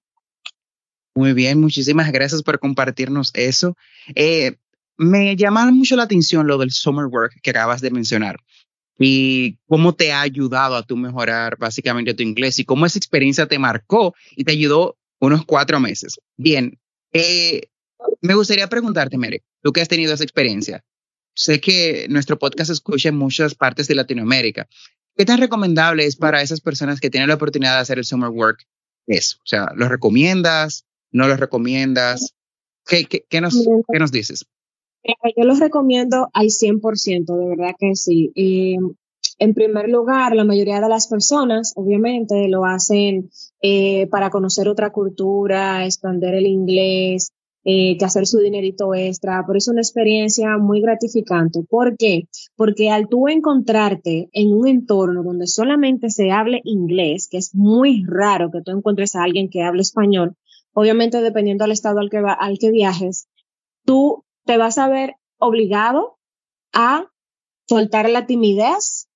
Muy 1.15 1.33
bien, 1.33 1.61
muchísimas 1.61 2.13
gracias 2.13 2.43
por 2.43 2.59
compartirnos 2.59 3.31
eso. 3.35 3.77
Eh, 4.15 4.57
me 4.97 5.37
llama 5.37 5.71
mucho 5.71 5.97
la 5.97 6.05
atención 6.05 6.47
lo 6.47 6.59
del 6.59 6.71
summer 6.71 7.07
work 7.07 7.41
que 7.43 7.51
acabas 7.51 7.81
de 7.81 7.91
mencionar 7.91 8.37
y 8.99 9.59
cómo 9.67 9.95
te 9.95 10.13
ha 10.13 10.21
ayudado 10.21 10.77
a 10.77 10.83
tu 10.83 10.97
mejorar 10.97 11.57
básicamente 11.59 12.15
tu 12.15 12.23
inglés 12.23 12.59
y 12.59 12.65
cómo 12.65 12.87
esa 12.87 12.99
experiencia 12.99 13.47
te 13.47 13.59
marcó 13.59 14.15
y 14.35 14.45
te 14.45 14.53
ayudó 14.53 14.97
unos 15.21 15.45
cuatro 15.45 15.81
meses. 15.81 16.19
Bien, 16.37 16.79
eh, 17.13 17.69
me 18.21 18.35
gustaría 18.35 18.69
preguntarte, 18.69 19.19
Mere, 19.19 19.43
tú 19.63 19.73
que 19.73 19.81
has 19.81 19.89
tenido 19.89 20.15
esa 20.15 20.25
experiencia, 20.25 20.85
sé 21.35 21.61
que 21.61 22.07
nuestro 22.09 22.39
podcast 22.39 22.71
escucha 22.71 23.11
en 23.11 23.17
muchas 23.17 23.55
partes 23.55 23.89
de 23.89 23.95
Latinoamérica. 23.95 24.69
¿Qué 25.17 25.25
tan 25.25 25.41
recomendable 25.41 26.05
es 26.05 26.17
para 26.17 26.43
esas 26.43 26.61
personas 26.61 27.01
que 27.01 27.11
tienen 27.11 27.29
la 27.29 27.37
oportunidad 27.37 27.75
de 27.75 27.81
hacer 27.81 27.99
el 27.99 28.05
summer 28.05 28.31
work 28.31 28.67
eso? 29.07 29.39
O 29.39 29.47
sea, 29.47 29.69
¿lo 29.75 29.89
recomiendas? 29.89 30.85
¿No 31.11 31.27
los 31.29 31.41
recomiendas? 31.41 32.35
¿Qué, 32.87 33.07
qué, 33.07 33.41
nos, 33.41 33.67
¿qué 33.91 33.99
nos 33.99 34.13
dices? 34.13 34.47
Yo 35.37 35.45
los 35.45 35.61
recomiendo 35.61 36.29
al 36.33 36.47
100%, 36.47 37.37
de 37.37 37.47
verdad 37.47 37.75
que 37.79 37.95
sí. 37.95 38.33
en 39.39 39.55
primer 39.55 39.89
lugar, 39.89 40.35
la 40.35 40.45
mayoría 40.45 40.81
de 40.81 40.89
las 40.89 41.09
personas, 41.09 41.73
obviamente, 41.77 42.49
lo 42.49 42.65
hacen 42.65 43.31
eh, 43.61 44.07
para 44.09 44.31
conocer 44.31 44.69
otra 44.69 44.91
cultura, 44.91 45.85
expandir 45.85 46.35
el 46.35 46.47
inglés, 46.47 47.33
eh, 47.69 47.97
que 47.99 48.05
hacer 48.05 48.29
su 48.29 48.39
dinerito 48.39 48.95
extra, 48.95 49.43
pero 49.45 49.59
es 49.59 49.67
una 49.67 49.81
experiencia 49.81 50.57
muy 50.57 50.81
gratificante. 50.81 51.65
¿Por 51.69 51.97
qué? 51.97 52.29
Porque 52.55 52.91
al 52.91 53.09
tú 53.09 53.27
encontrarte 53.27 54.29
en 54.33 54.53
un 54.53 54.69
entorno 54.69 55.25
donde 55.25 55.49
solamente 55.49 56.11
se 56.11 56.31
hable 56.31 56.61
inglés, 56.63 57.27
que 57.29 57.39
es 57.39 57.57
muy 57.57 58.05
raro 58.07 58.53
que 58.53 58.63
tú 58.63 58.71
encuentres 58.71 59.17
a 59.17 59.25
alguien 59.25 59.51
que 59.51 59.65
hable 59.65 59.83
español, 59.83 60.37
obviamente 60.75 61.21
dependiendo 61.21 61.65
del 61.65 61.73
estado 61.73 61.99
al 61.99 62.09
que, 62.09 62.19
al 62.19 62.57
que 62.61 62.71
viajes, 62.71 63.27
tú 63.85 64.23
te 64.47 64.57
vas 64.57 64.79
a 64.79 64.89
ver 64.89 65.17
obligado 65.39 66.19
a 66.73 67.11
soltar 67.69 68.09
la 68.09 68.27
timidez 68.27 69.09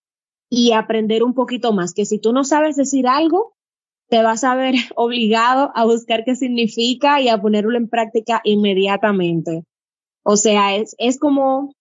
y 0.50 0.72
aprender 0.72 1.22
un 1.22 1.34
poquito 1.34 1.72
más, 1.72 1.94
que 1.94 2.04
si 2.04 2.18
tú 2.18 2.32
no 2.32 2.44
sabes 2.44 2.76
decir 2.76 3.06
algo, 3.06 3.54
te 4.08 4.22
vas 4.22 4.44
a 4.44 4.54
ver 4.54 4.74
obligado 4.96 5.70
a 5.74 5.84
buscar 5.84 6.24
qué 6.24 6.34
significa 6.34 7.20
y 7.20 7.28
a 7.28 7.40
ponerlo 7.40 7.76
en 7.76 7.88
práctica 7.88 8.40
inmediatamente. 8.44 9.64
O 10.22 10.36
sea, 10.36 10.76
es, 10.76 10.94
es 10.98 11.18
como, 11.18 11.72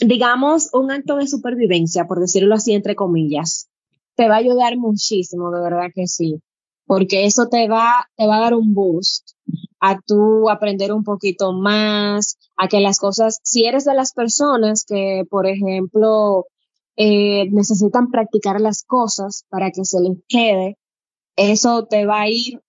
digamos, 0.00 0.70
un 0.72 0.90
acto 0.90 1.16
de 1.16 1.28
supervivencia, 1.28 2.06
por 2.06 2.20
decirlo 2.20 2.54
así, 2.54 2.72
entre 2.72 2.96
comillas. 2.96 3.68
Te 4.16 4.28
va 4.28 4.36
a 4.36 4.38
ayudar 4.38 4.76
muchísimo, 4.76 5.52
de 5.52 5.60
verdad 5.60 5.90
que 5.94 6.06
sí 6.06 6.40
porque 6.88 7.26
eso 7.26 7.48
te 7.48 7.68
va, 7.68 8.08
te 8.16 8.26
va 8.26 8.38
a 8.38 8.40
dar 8.40 8.54
un 8.54 8.74
boost 8.74 9.32
a 9.80 10.00
tú 10.00 10.50
aprender 10.50 10.92
un 10.92 11.04
poquito 11.04 11.52
más, 11.52 12.38
a 12.56 12.68
que 12.68 12.80
las 12.80 12.98
cosas, 12.98 13.38
si 13.42 13.64
eres 13.64 13.84
de 13.84 13.94
las 13.94 14.12
personas 14.12 14.84
que, 14.84 15.24
por 15.30 15.46
ejemplo, 15.46 16.46
eh, 16.96 17.48
necesitan 17.50 18.10
practicar 18.10 18.60
las 18.60 18.82
cosas 18.82 19.44
para 19.48 19.70
que 19.70 19.84
se 19.84 20.00
les 20.00 20.18
quede, 20.28 20.76
eso 21.36 21.86
te 21.86 22.06
va 22.06 22.22
a 22.22 22.28
ir, 22.28 22.60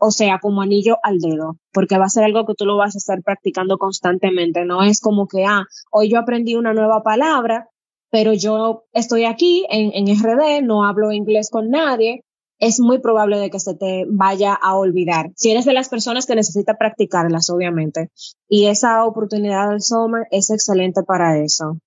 o 0.00 0.10
sea, 0.10 0.40
como 0.40 0.62
anillo 0.62 0.98
al 1.04 1.20
dedo, 1.20 1.56
porque 1.72 1.96
va 1.96 2.06
a 2.06 2.10
ser 2.10 2.24
algo 2.24 2.44
que 2.44 2.54
tú 2.54 2.66
lo 2.66 2.76
vas 2.76 2.96
a 2.96 2.98
estar 2.98 3.22
practicando 3.22 3.78
constantemente. 3.78 4.64
No 4.64 4.82
es 4.82 5.00
como 5.00 5.28
que, 5.28 5.44
ah, 5.44 5.64
hoy 5.92 6.10
yo 6.10 6.18
aprendí 6.18 6.56
una 6.56 6.74
nueva 6.74 7.04
palabra, 7.04 7.68
pero 8.10 8.32
yo 8.34 8.84
estoy 8.92 9.24
aquí 9.24 9.64
en, 9.70 9.92
en 9.94 10.16
RD, 10.16 10.62
no 10.62 10.84
hablo 10.84 11.12
inglés 11.12 11.48
con 11.50 11.70
nadie, 11.70 12.24
es 12.58 12.80
muy 12.80 12.98
probable 12.98 13.38
de 13.38 13.50
que 13.50 13.60
se 13.60 13.74
te 13.74 14.04
vaya 14.08 14.54
a 14.54 14.74
olvidar. 14.74 15.30
Si 15.36 15.50
eres 15.50 15.64
de 15.64 15.74
las 15.74 15.88
personas 15.88 16.26
que 16.26 16.34
necesita 16.34 16.78
practicarlas, 16.78 17.50
obviamente. 17.50 18.10
Y 18.48 18.66
esa 18.66 19.04
oportunidad 19.04 19.70
del 19.70 19.82
summer 19.82 20.26
es 20.30 20.50
excelente 20.50 21.02
para 21.02 21.38
eso. 21.38 21.78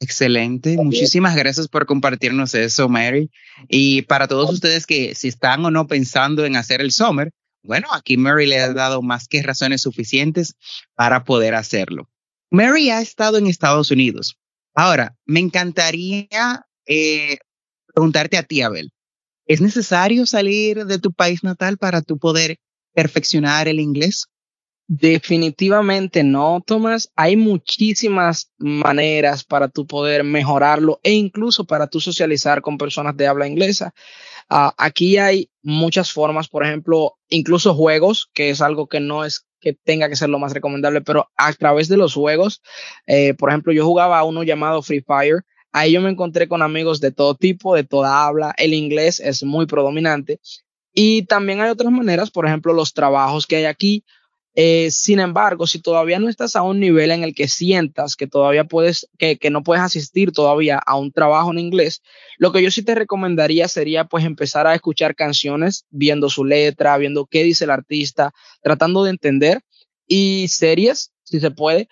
Excelente. 0.00 0.76
Muchísimas 0.78 1.36
gracias 1.36 1.68
por 1.68 1.84
compartirnos 1.84 2.54
eso, 2.54 2.88
Mary. 2.88 3.30
Y 3.68 4.02
para 4.02 4.28
todos 4.28 4.50
ustedes 4.50 4.86
que 4.86 5.14
si 5.14 5.28
están 5.28 5.64
o 5.64 5.70
no 5.70 5.86
pensando 5.86 6.44
en 6.46 6.56
hacer 6.56 6.80
el 6.80 6.90
summer, 6.90 7.32
bueno, 7.62 7.88
aquí 7.92 8.16
Mary 8.16 8.46
le 8.46 8.58
ha 8.58 8.72
dado 8.72 9.02
más 9.02 9.28
que 9.28 9.42
razones 9.42 9.82
suficientes 9.82 10.54
para 10.94 11.24
poder 11.24 11.54
hacerlo. 11.54 12.08
Mary 12.50 12.90
ha 12.90 13.02
estado 13.02 13.36
en 13.36 13.46
Estados 13.46 13.90
Unidos. 13.90 14.38
Ahora, 14.74 15.14
me 15.26 15.40
encantaría 15.40 16.66
eh, 16.86 17.38
preguntarte 17.92 18.38
a 18.38 18.42
ti, 18.42 18.62
Abel. 18.62 18.90
¿Es 19.50 19.60
necesario 19.60 20.26
salir 20.26 20.86
de 20.86 21.00
tu 21.00 21.12
país 21.12 21.42
natal 21.42 21.76
para 21.76 22.02
tu 22.02 22.18
poder 22.18 22.58
perfeccionar 22.94 23.66
el 23.66 23.80
inglés? 23.80 24.26
Definitivamente 24.86 26.22
no, 26.22 26.62
Tomás. 26.64 27.10
Hay 27.16 27.36
muchísimas 27.36 28.52
maneras 28.58 29.42
para 29.42 29.66
tu 29.66 29.88
poder 29.88 30.22
mejorarlo 30.22 31.00
e 31.02 31.14
incluso 31.14 31.64
para 31.64 31.88
tu 31.88 31.98
socializar 31.98 32.62
con 32.62 32.78
personas 32.78 33.16
de 33.16 33.26
habla 33.26 33.48
inglesa. 33.48 33.92
Ah, 34.48 34.72
aquí 34.78 35.18
hay 35.18 35.50
muchas 35.62 36.12
formas, 36.12 36.46
por 36.46 36.64
ejemplo, 36.64 37.16
incluso 37.28 37.74
juegos, 37.74 38.30
que 38.32 38.50
es 38.50 38.60
algo 38.60 38.86
que 38.86 39.00
no 39.00 39.24
es 39.24 39.46
que 39.60 39.72
tenga 39.72 40.08
que 40.08 40.14
ser 40.14 40.28
lo 40.28 40.38
más 40.38 40.54
recomendable, 40.54 41.00
pero 41.00 41.28
a 41.36 41.52
través 41.54 41.88
de 41.88 41.96
los 41.96 42.14
juegos, 42.14 42.62
eh, 43.08 43.34
por 43.34 43.48
ejemplo, 43.48 43.72
yo 43.72 43.84
jugaba 43.84 44.20
a 44.20 44.24
uno 44.24 44.44
llamado 44.44 44.80
Free 44.80 45.02
Fire, 45.02 45.42
Ahí 45.72 45.92
yo 45.92 46.00
me 46.00 46.10
encontré 46.10 46.48
con 46.48 46.62
amigos 46.62 47.00
de 47.00 47.12
todo 47.12 47.34
tipo, 47.34 47.74
de 47.74 47.84
toda 47.84 48.26
habla. 48.26 48.54
El 48.56 48.74
inglés 48.74 49.20
es 49.20 49.42
muy 49.42 49.66
predominante. 49.66 50.40
Y 50.92 51.22
también 51.22 51.60
hay 51.60 51.70
otras 51.70 51.92
maneras, 51.92 52.30
por 52.30 52.46
ejemplo, 52.46 52.72
los 52.72 52.92
trabajos 52.92 53.46
que 53.46 53.56
hay 53.56 53.64
aquí. 53.64 54.04
Eh, 54.54 54.90
sin 54.90 55.20
embargo, 55.20 55.66
si 55.68 55.80
todavía 55.80 56.18
no 56.18 56.28
estás 56.28 56.56
a 56.56 56.62
un 56.62 56.80
nivel 56.80 57.12
en 57.12 57.22
el 57.22 57.34
que 57.36 57.46
sientas 57.46 58.16
que 58.16 58.26
todavía 58.26 58.64
puedes, 58.64 59.08
que, 59.16 59.38
que, 59.38 59.48
no 59.48 59.62
puedes 59.62 59.82
asistir 59.82 60.32
todavía 60.32 60.80
a 60.84 60.96
un 60.98 61.12
trabajo 61.12 61.52
en 61.52 61.60
inglés, 61.60 62.02
lo 62.36 62.50
que 62.50 62.60
yo 62.60 62.70
sí 62.72 62.82
te 62.82 62.96
recomendaría 62.96 63.68
sería 63.68 64.06
pues 64.06 64.24
empezar 64.24 64.66
a 64.66 64.74
escuchar 64.74 65.14
canciones, 65.14 65.86
viendo 65.90 66.28
su 66.28 66.44
letra, 66.44 66.98
viendo 66.98 67.26
qué 67.26 67.44
dice 67.44 67.64
el 67.64 67.70
artista, 67.70 68.32
tratando 68.60 69.04
de 69.04 69.10
entender 69.10 69.62
y 70.08 70.48
series, 70.48 71.12
si 71.22 71.38
se 71.38 71.52
puede. 71.52 71.88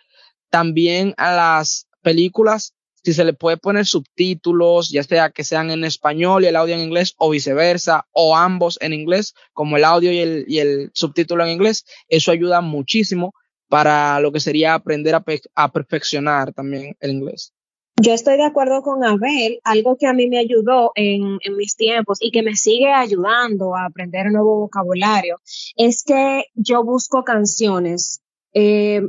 También 0.50 1.14
a 1.16 1.32
las 1.32 1.86
películas 2.02 2.74
si 3.08 3.14
se 3.14 3.24
le 3.24 3.32
puede 3.32 3.56
poner 3.56 3.86
subtítulos, 3.86 4.90
ya 4.90 5.02
sea 5.02 5.30
que 5.30 5.42
sean 5.42 5.70
en 5.70 5.82
español 5.82 6.44
y 6.44 6.48
el 6.48 6.56
audio 6.56 6.74
en 6.74 6.82
inglés 6.82 7.14
o 7.16 7.30
viceversa, 7.30 8.06
o 8.12 8.36
ambos 8.36 8.76
en 8.82 8.92
inglés, 8.92 9.34
como 9.54 9.78
el 9.78 9.84
audio 9.84 10.12
y 10.12 10.18
el, 10.18 10.44
y 10.46 10.58
el 10.58 10.90
subtítulo 10.92 11.42
en 11.42 11.52
inglés, 11.52 11.86
eso 12.08 12.32
ayuda 12.32 12.60
muchísimo 12.60 13.32
para 13.70 14.20
lo 14.20 14.30
que 14.30 14.40
sería 14.40 14.74
aprender 14.74 15.14
a, 15.14 15.72
perfeccionar 15.72 16.52
también 16.52 16.96
el 17.00 17.12
inglés. 17.12 17.54
Yo 17.96 18.12
estoy 18.12 18.36
de 18.36 18.44
acuerdo 18.44 18.82
con 18.82 19.02
Abel, 19.02 19.58
algo 19.64 19.96
que 19.96 20.06
a 20.06 20.12
mí 20.12 20.28
me 20.28 20.38
ayudó 20.38 20.92
en, 20.94 21.38
en, 21.42 21.56
mis 21.56 21.76
tiempos 21.76 22.18
y 22.20 22.30
que 22.30 22.42
me 22.42 22.56
sigue 22.56 22.92
ayudando 22.92 23.74
a 23.74 23.86
aprender 23.86 24.26
nuevo 24.30 24.60
vocabulario, 24.60 25.38
es 25.76 26.04
que 26.04 26.44
yo 26.54 26.84
busco 26.84 27.24
canciones. 27.24 28.20
Eh, 28.52 29.00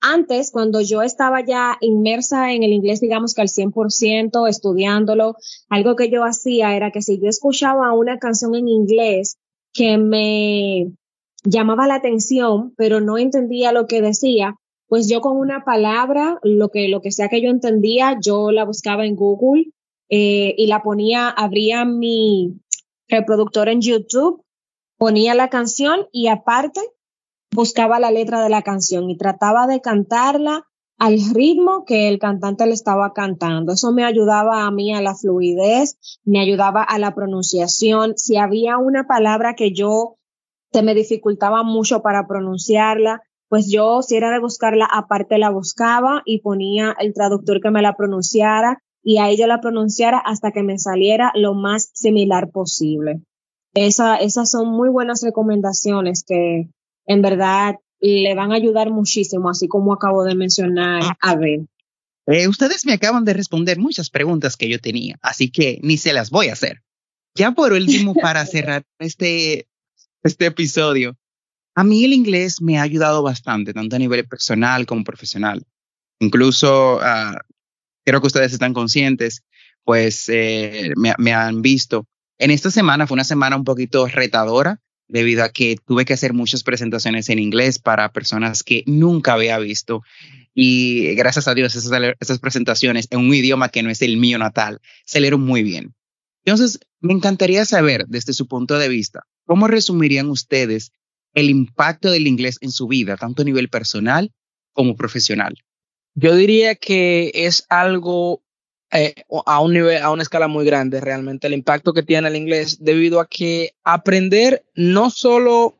Antes, 0.00 0.50
cuando 0.50 0.80
yo 0.80 1.02
estaba 1.02 1.44
ya 1.44 1.78
inmersa 1.80 2.52
en 2.52 2.62
el 2.62 2.72
inglés, 2.72 3.00
digamos 3.00 3.34
que 3.34 3.42
al 3.42 3.48
100%, 3.48 4.48
estudiándolo, 4.48 5.36
algo 5.68 5.96
que 5.96 6.10
yo 6.10 6.24
hacía 6.24 6.76
era 6.76 6.90
que 6.90 7.02
si 7.02 7.20
yo 7.20 7.28
escuchaba 7.28 7.92
una 7.92 8.18
canción 8.18 8.54
en 8.54 8.68
inglés 8.68 9.38
que 9.72 9.98
me 9.98 10.92
llamaba 11.44 11.86
la 11.86 11.96
atención, 11.96 12.74
pero 12.76 13.00
no 13.00 13.18
entendía 13.18 13.72
lo 13.72 13.86
que 13.86 14.02
decía, 14.02 14.56
pues 14.88 15.08
yo 15.08 15.20
con 15.20 15.36
una 15.36 15.64
palabra, 15.64 16.38
lo 16.42 16.68
que, 16.68 16.88
lo 16.88 17.00
que 17.00 17.12
sea 17.12 17.28
que 17.28 17.42
yo 17.42 17.50
entendía, 17.50 18.18
yo 18.20 18.52
la 18.52 18.64
buscaba 18.64 19.06
en 19.06 19.16
Google 19.16 19.66
eh, 20.08 20.54
y 20.56 20.66
la 20.66 20.82
ponía, 20.82 21.28
abría 21.28 21.84
mi 21.84 22.60
reproductor 23.08 23.68
en 23.68 23.80
YouTube, 23.80 24.42
ponía 24.98 25.34
la 25.34 25.48
canción 25.48 26.06
y 26.12 26.28
aparte 26.28 26.80
buscaba 27.52 28.00
la 28.00 28.10
letra 28.10 28.42
de 28.42 28.50
la 28.50 28.62
canción 28.62 29.10
y 29.10 29.16
trataba 29.16 29.66
de 29.66 29.80
cantarla 29.80 30.66
al 30.98 31.18
ritmo 31.34 31.84
que 31.84 32.08
el 32.08 32.18
cantante 32.18 32.66
le 32.66 32.72
estaba 32.72 33.12
cantando. 33.12 33.72
Eso 33.72 33.92
me 33.92 34.04
ayudaba 34.04 34.66
a 34.66 34.70
mí 34.70 34.94
a 34.94 35.02
la 35.02 35.14
fluidez, 35.14 35.98
me 36.24 36.40
ayudaba 36.40 36.82
a 36.82 36.98
la 36.98 37.14
pronunciación. 37.14 38.16
Si 38.16 38.36
había 38.36 38.78
una 38.78 39.06
palabra 39.06 39.54
que 39.54 39.72
yo 39.72 40.16
se 40.72 40.82
me 40.82 40.94
dificultaba 40.94 41.62
mucho 41.62 42.02
para 42.02 42.26
pronunciarla, 42.26 43.22
pues 43.48 43.70
yo 43.70 44.02
si 44.02 44.16
era 44.16 44.30
de 44.30 44.40
buscarla 44.40 44.86
aparte 44.86 45.38
la 45.38 45.50
buscaba 45.50 46.22
y 46.24 46.40
ponía 46.40 46.94
el 46.98 47.14
traductor 47.14 47.60
que 47.60 47.70
me 47.70 47.82
la 47.82 47.94
pronunciara 47.96 48.82
y 49.02 49.18
ahí 49.18 49.36
yo 49.36 49.46
la 49.46 49.60
pronunciara 49.60 50.18
hasta 50.18 50.50
que 50.50 50.64
me 50.64 50.78
saliera 50.78 51.30
lo 51.34 51.54
más 51.54 51.90
similar 51.94 52.50
posible. 52.50 53.22
Esa, 53.74 54.16
esas 54.16 54.50
son 54.50 54.68
muy 54.70 54.88
buenas 54.88 55.22
recomendaciones 55.22 56.24
que 56.26 56.70
en 57.06 57.22
verdad 57.22 57.76
le 58.00 58.34
van 58.34 58.52
a 58.52 58.56
ayudar 58.56 58.90
muchísimo, 58.90 59.48
así 59.48 59.68
como 59.68 59.92
acabo 59.92 60.24
de 60.24 60.34
mencionar 60.34 61.02
a 61.20 61.36
ver. 61.36 61.60
Eh, 62.26 62.48
ustedes 62.48 62.84
me 62.84 62.92
acaban 62.92 63.24
de 63.24 63.32
responder 63.32 63.78
muchas 63.78 64.10
preguntas 64.10 64.56
que 64.56 64.68
yo 64.68 64.80
tenía, 64.80 65.16
así 65.22 65.50
que 65.50 65.78
ni 65.82 65.96
se 65.96 66.12
las 66.12 66.30
voy 66.30 66.48
a 66.48 66.54
hacer. 66.54 66.82
Ya 67.34 67.52
por 67.52 67.72
último, 67.72 68.14
para 68.22 68.44
cerrar 68.46 68.84
este, 68.98 69.68
este 70.22 70.46
episodio, 70.46 71.16
a 71.74 71.84
mí 71.84 72.04
el 72.04 72.12
inglés 72.12 72.60
me 72.60 72.78
ha 72.78 72.82
ayudado 72.82 73.22
bastante, 73.22 73.72
tanto 73.72 73.96
a 73.96 73.98
nivel 73.98 74.26
personal 74.26 74.86
como 74.86 75.04
profesional. 75.04 75.64
Incluso 76.18 76.96
uh, 76.96 77.36
creo 78.04 78.20
que 78.20 78.26
ustedes 78.26 78.52
están 78.52 78.72
conscientes, 78.72 79.42
pues 79.84 80.28
eh, 80.28 80.92
me, 80.96 81.14
me, 81.18 81.32
han 81.32 81.62
visto. 81.62 82.06
En 82.38 82.50
esta 82.50 82.70
semana 82.70 83.06
fue 83.06 83.14
una 83.14 83.24
semana 83.24 83.56
un 83.56 83.64
poquito 83.64 84.06
retadora 84.06 84.80
debido 85.08 85.44
a 85.44 85.50
que 85.50 85.76
tuve 85.86 86.04
que 86.04 86.14
hacer 86.14 86.32
muchas 86.32 86.62
presentaciones 86.62 87.28
en 87.28 87.38
inglés 87.38 87.78
para 87.78 88.12
personas 88.12 88.62
que 88.62 88.82
nunca 88.86 89.34
había 89.34 89.58
visto. 89.58 90.02
Y 90.54 91.14
gracias 91.14 91.48
a 91.48 91.54
Dios, 91.54 91.74
esas, 91.76 91.92
esas 92.20 92.38
presentaciones 92.38 93.08
en 93.10 93.20
un 93.20 93.34
idioma 93.34 93.68
que 93.68 93.82
no 93.82 93.90
es 93.90 94.02
el 94.02 94.16
mío 94.16 94.38
natal 94.38 94.80
salieron 95.04 95.42
muy 95.42 95.62
bien. 95.62 95.94
Entonces, 96.44 96.78
me 97.00 97.12
encantaría 97.12 97.64
saber 97.64 98.06
desde 98.06 98.32
su 98.32 98.46
punto 98.46 98.78
de 98.78 98.88
vista, 98.88 99.24
¿cómo 99.44 99.66
resumirían 99.66 100.28
ustedes 100.30 100.92
el 101.34 101.50
impacto 101.50 102.10
del 102.10 102.26
inglés 102.26 102.58
en 102.60 102.70
su 102.70 102.86
vida, 102.86 103.16
tanto 103.16 103.42
a 103.42 103.44
nivel 103.44 103.68
personal 103.68 104.32
como 104.72 104.96
profesional? 104.96 105.56
Yo 106.14 106.34
diría 106.34 106.76
que 106.76 107.30
es 107.34 107.66
algo 107.68 108.42
eh, 108.92 109.14
a 109.46 109.60
un 109.60 109.72
nivel, 109.72 110.02
a 110.02 110.10
una 110.10 110.22
escala 110.22 110.48
muy 110.48 110.64
grande 110.64 111.00
realmente. 111.00 111.46
El 111.46 111.54
impacto 111.54 111.92
que 111.92 112.02
tiene 112.02 112.28
el 112.28 112.36
inglés 112.36 112.78
debido 112.80 113.20
a 113.20 113.26
que 113.26 113.74
aprender 113.84 114.64
no 114.74 115.10
solo 115.10 115.76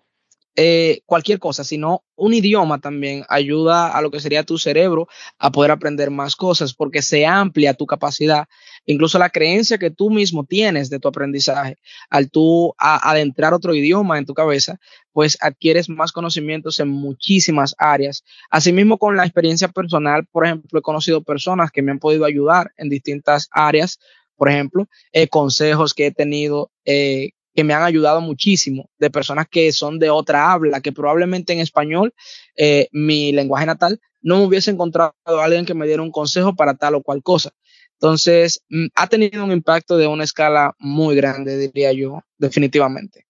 eh, 0.59 1.03
cualquier 1.05 1.39
cosa, 1.39 1.65
sino 1.65 2.03
un 2.17 2.33
idioma 2.33 2.81
también 2.81 3.25
ayuda 3.29 3.89
a 3.89 4.01
lo 4.01 4.11
que 4.11 4.21
sería 4.21 4.43
tu 4.43 4.57
cerebro 4.57 5.07
a 5.39 5.53
poder 5.53 5.71
aprender 5.71 6.11
más 6.11 6.35
cosas 6.35 6.73
porque 6.73 7.03
se 7.03 7.27
amplia 7.27 7.75
tu 7.75 7.85
capacidad, 7.85 8.47
incluso 8.87 9.19
la 9.19 9.29
creencia 9.29 9.77
que 9.77 9.91
tú 9.91 10.09
mismo 10.09 10.45
tienes 10.45 10.89
de 10.89 10.99
tu 10.99 11.09
aprendizaje. 11.09 11.77
Al 12.09 12.31
tú 12.31 12.75
adentrar 12.79 13.53
otro 13.53 13.75
idioma 13.75 14.17
en 14.17 14.25
tu 14.25 14.33
cabeza, 14.33 14.79
pues 15.13 15.37
adquieres 15.43 15.91
más 15.91 16.11
conocimientos 16.11 16.81
en 16.81 16.89
muchísimas 16.89 17.75
áreas. 17.77 18.25
Asimismo, 18.51 18.97
con 18.97 19.15
la 19.15 19.25
experiencia 19.25 19.69
personal, 19.69 20.27
por 20.27 20.47
ejemplo, 20.47 20.79
he 20.79 20.83
conocido 20.83 21.23
personas 21.23 21.71
que 21.71 21.83
me 21.83 21.91
han 21.91 21.99
podido 21.99 22.25
ayudar 22.25 22.73
en 22.79 22.89
distintas 22.89 23.49
áreas 23.51 23.99
por 24.37 24.51
ejemplo, 24.51 24.87
eh, 25.13 25.29
consejos 25.29 25.95
que 25.95 26.07
he 26.07 26.11
tenido 26.13 26.71
eh, 26.85 27.31
que 27.57 27.65
me 27.65 27.73
han 27.73 27.83
ayudado 27.83 28.21
muchísimo, 28.21 28.91
de 28.99 29.11
personas 29.11 29.47
que 29.51 29.73
son 29.73 29.99
de 29.99 30.11
otra 30.11 30.53
habla, 30.53 30.83
que 30.83 30.93
probablemente 30.93 31.55
en 31.55 31.61
español, 31.61 32.15
eh, 32.55 32.89
mi 32.93 33.33
lenguaje 33.33 33.65
natal, 33.65 33.99
no 34.21 34.39
me 34.39 34.45
hubiese 34.45 34.71
encontrado 34.71 35.15
a 35.25 35.45
alguien 35.45 35.65
que 35.65 35.75
me 35.75 35.87
diera 35.87 36.03
un 36.03 36.11
consejo 36.11 36.55
para 36.55 36.75
tal 36.75 36.97
o 36.97 37.03
cual 37.03 37.23
cosa. 37.23 37.53
Entonces, 37.95 38.63
mm, 38.69 38.89
ha 38.95 39.07
tenido 39.07 39.43
un 39.43 39.53
impacto 39.53 39.97
de 39.97 40.07
una 40.07 40.25
escala 40.25 40.75
muy 40.79 41.17
grande, 41.17 41.57
diría 41.57 41.93
yo, 41.93 42.21
definitivamente. 42.37 43.27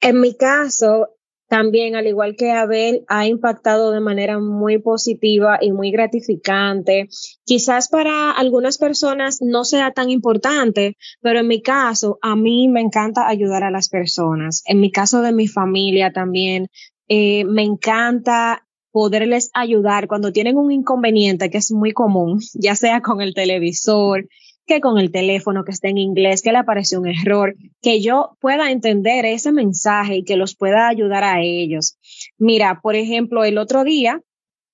En 0.00 0.20
mi 0.20 0.34
caso, 0.34 1.15
también, 1.48 1.94
al 1.94 2.06
igual 2.06 2.34
que 2.36 2.50
Abel, 2.50 3.04
ha 3.08 3.26
impactado 3.26 3.92
de 3.92 4.00
manera 4.00 4.38
muy 4.40 4.78
positiva 4.78 5.58
y 5.60 5.72
muy 5.72 5.90
gratificante. 5.90 7.08
Quizás 7.44 7.88
para 7.88 8.32
algunas 8.32 8.78
personas 8.78 9.38
no 9.40 9.64
sea 9.64 9.92
tan 9.92 10.10
importante, 10.10 10.96
pero 11.20 11.40
en 11.40 11.48
mi 11.48 11.62
caso, 11.62 12.18
a 12.20 12.34
mí 12.34 12.68
me 12.68 12.80
encanta 12.80 13.28
ayudar 13.28 13.62
a 13.62 13.70
las 13.70 13.88
personas. 13.88 14.62
En 14.66 14.80
mi 14.80 14.90
caso 14.90 15.22
de 15.22 15.32
mi 15.32 15.46
familia 15.46 16.12
también, 16.12 16.68
eh, 17.08 17.44
me 17.44 17.62
encanta 17.62 18.66
poderles 18.90 19.50
ayudar 19.52 20.08
cuando 20.08 20.32
tienen 20.32 20.56
un 20.56 20.72
inconveniente 20.72 21.50
que 21.50 21.58
es 21.58 21.70
muy 21.70 21.92
común, 21.92 22.40
ya 22.54 22.74
sea 22.74 23.02
con 23.02 23.20
el 23.20 23.34
televisor, 23.34 24.26
que 24.66 24.80
con 24.80 24.98
el 24.98 25.10
teléfono 25.10 25.64
que 25.64 25.72
esté 25.72 25.88
en 25.88 25.98
inglés, 25.98 26.42
que 26.42 26.52
le 26.52 26.58
apareció 26.58 27.00
un 27.00 27.08
error, 27.08 27.54
que 27.80 28.00
yo 28.00 28.36
pueda 28.40 28.70
entender 28.70 29.24
ese 29.24 29.52
mensaje 29.52 30.16
y 30.16 30.24
que 30.24 30.36
los 30.36 30.56
pueda 30.56 30.88
ayudar 30.88 31.24
a 31.24 31.40
ellos. 31.40 31.98
Mira, 32.36 32.80
por 32.82 32.96
ejemplo, 32.96 33.44
el 33.44 33.58
otro 33.58 33.84
día, 33.84 34.20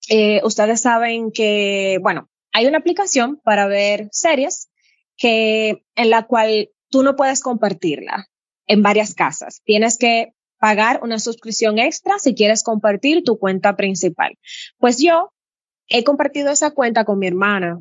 eh, 0.09 0.41
ustedes 0.45 0.81
saben 0.81 1.31
que, 1.31 1.99
bueno, 2.03 2.29
hay 2.53 2.67
una 2.67 2.79
aplicación 2.79 3.41
para 3.45 3.67
ver 3.67 4.09
series 4.13 4.71
que 5.17 5.85
en 5.95 6.11
la 6.11 6.27
cual 6.27 6.71
tú 6.91 7.03
no 7.03 7.15
puedes 7.15 7.41
compartirla 7.41 8.29
en 8.67 8.83
varias 8.83 9.15
casas. 9.15 9.63
Tienes 9.65 9.99
que 9.99 10.33
pagar 10.59 11.01
una 11.03 11.19
suscripción 11.19 11.79
extra 11.79 12.19
si 12.19 12.35
quieres 12.35 12.63
compartir 12.63 13.25
tu 13.25 13.39
cuenta 13.39 13.77
principal. 13.77 14.39
Pues 14.79 14.99
yo 14.99 15.33
he 15.89 16.05
compartido 16.05 16.51
esa 16.51 16.71
cuenta 16.71 17.05
con 17.05 17.19
mi 17.19 17.27
hermana 17.27 17.81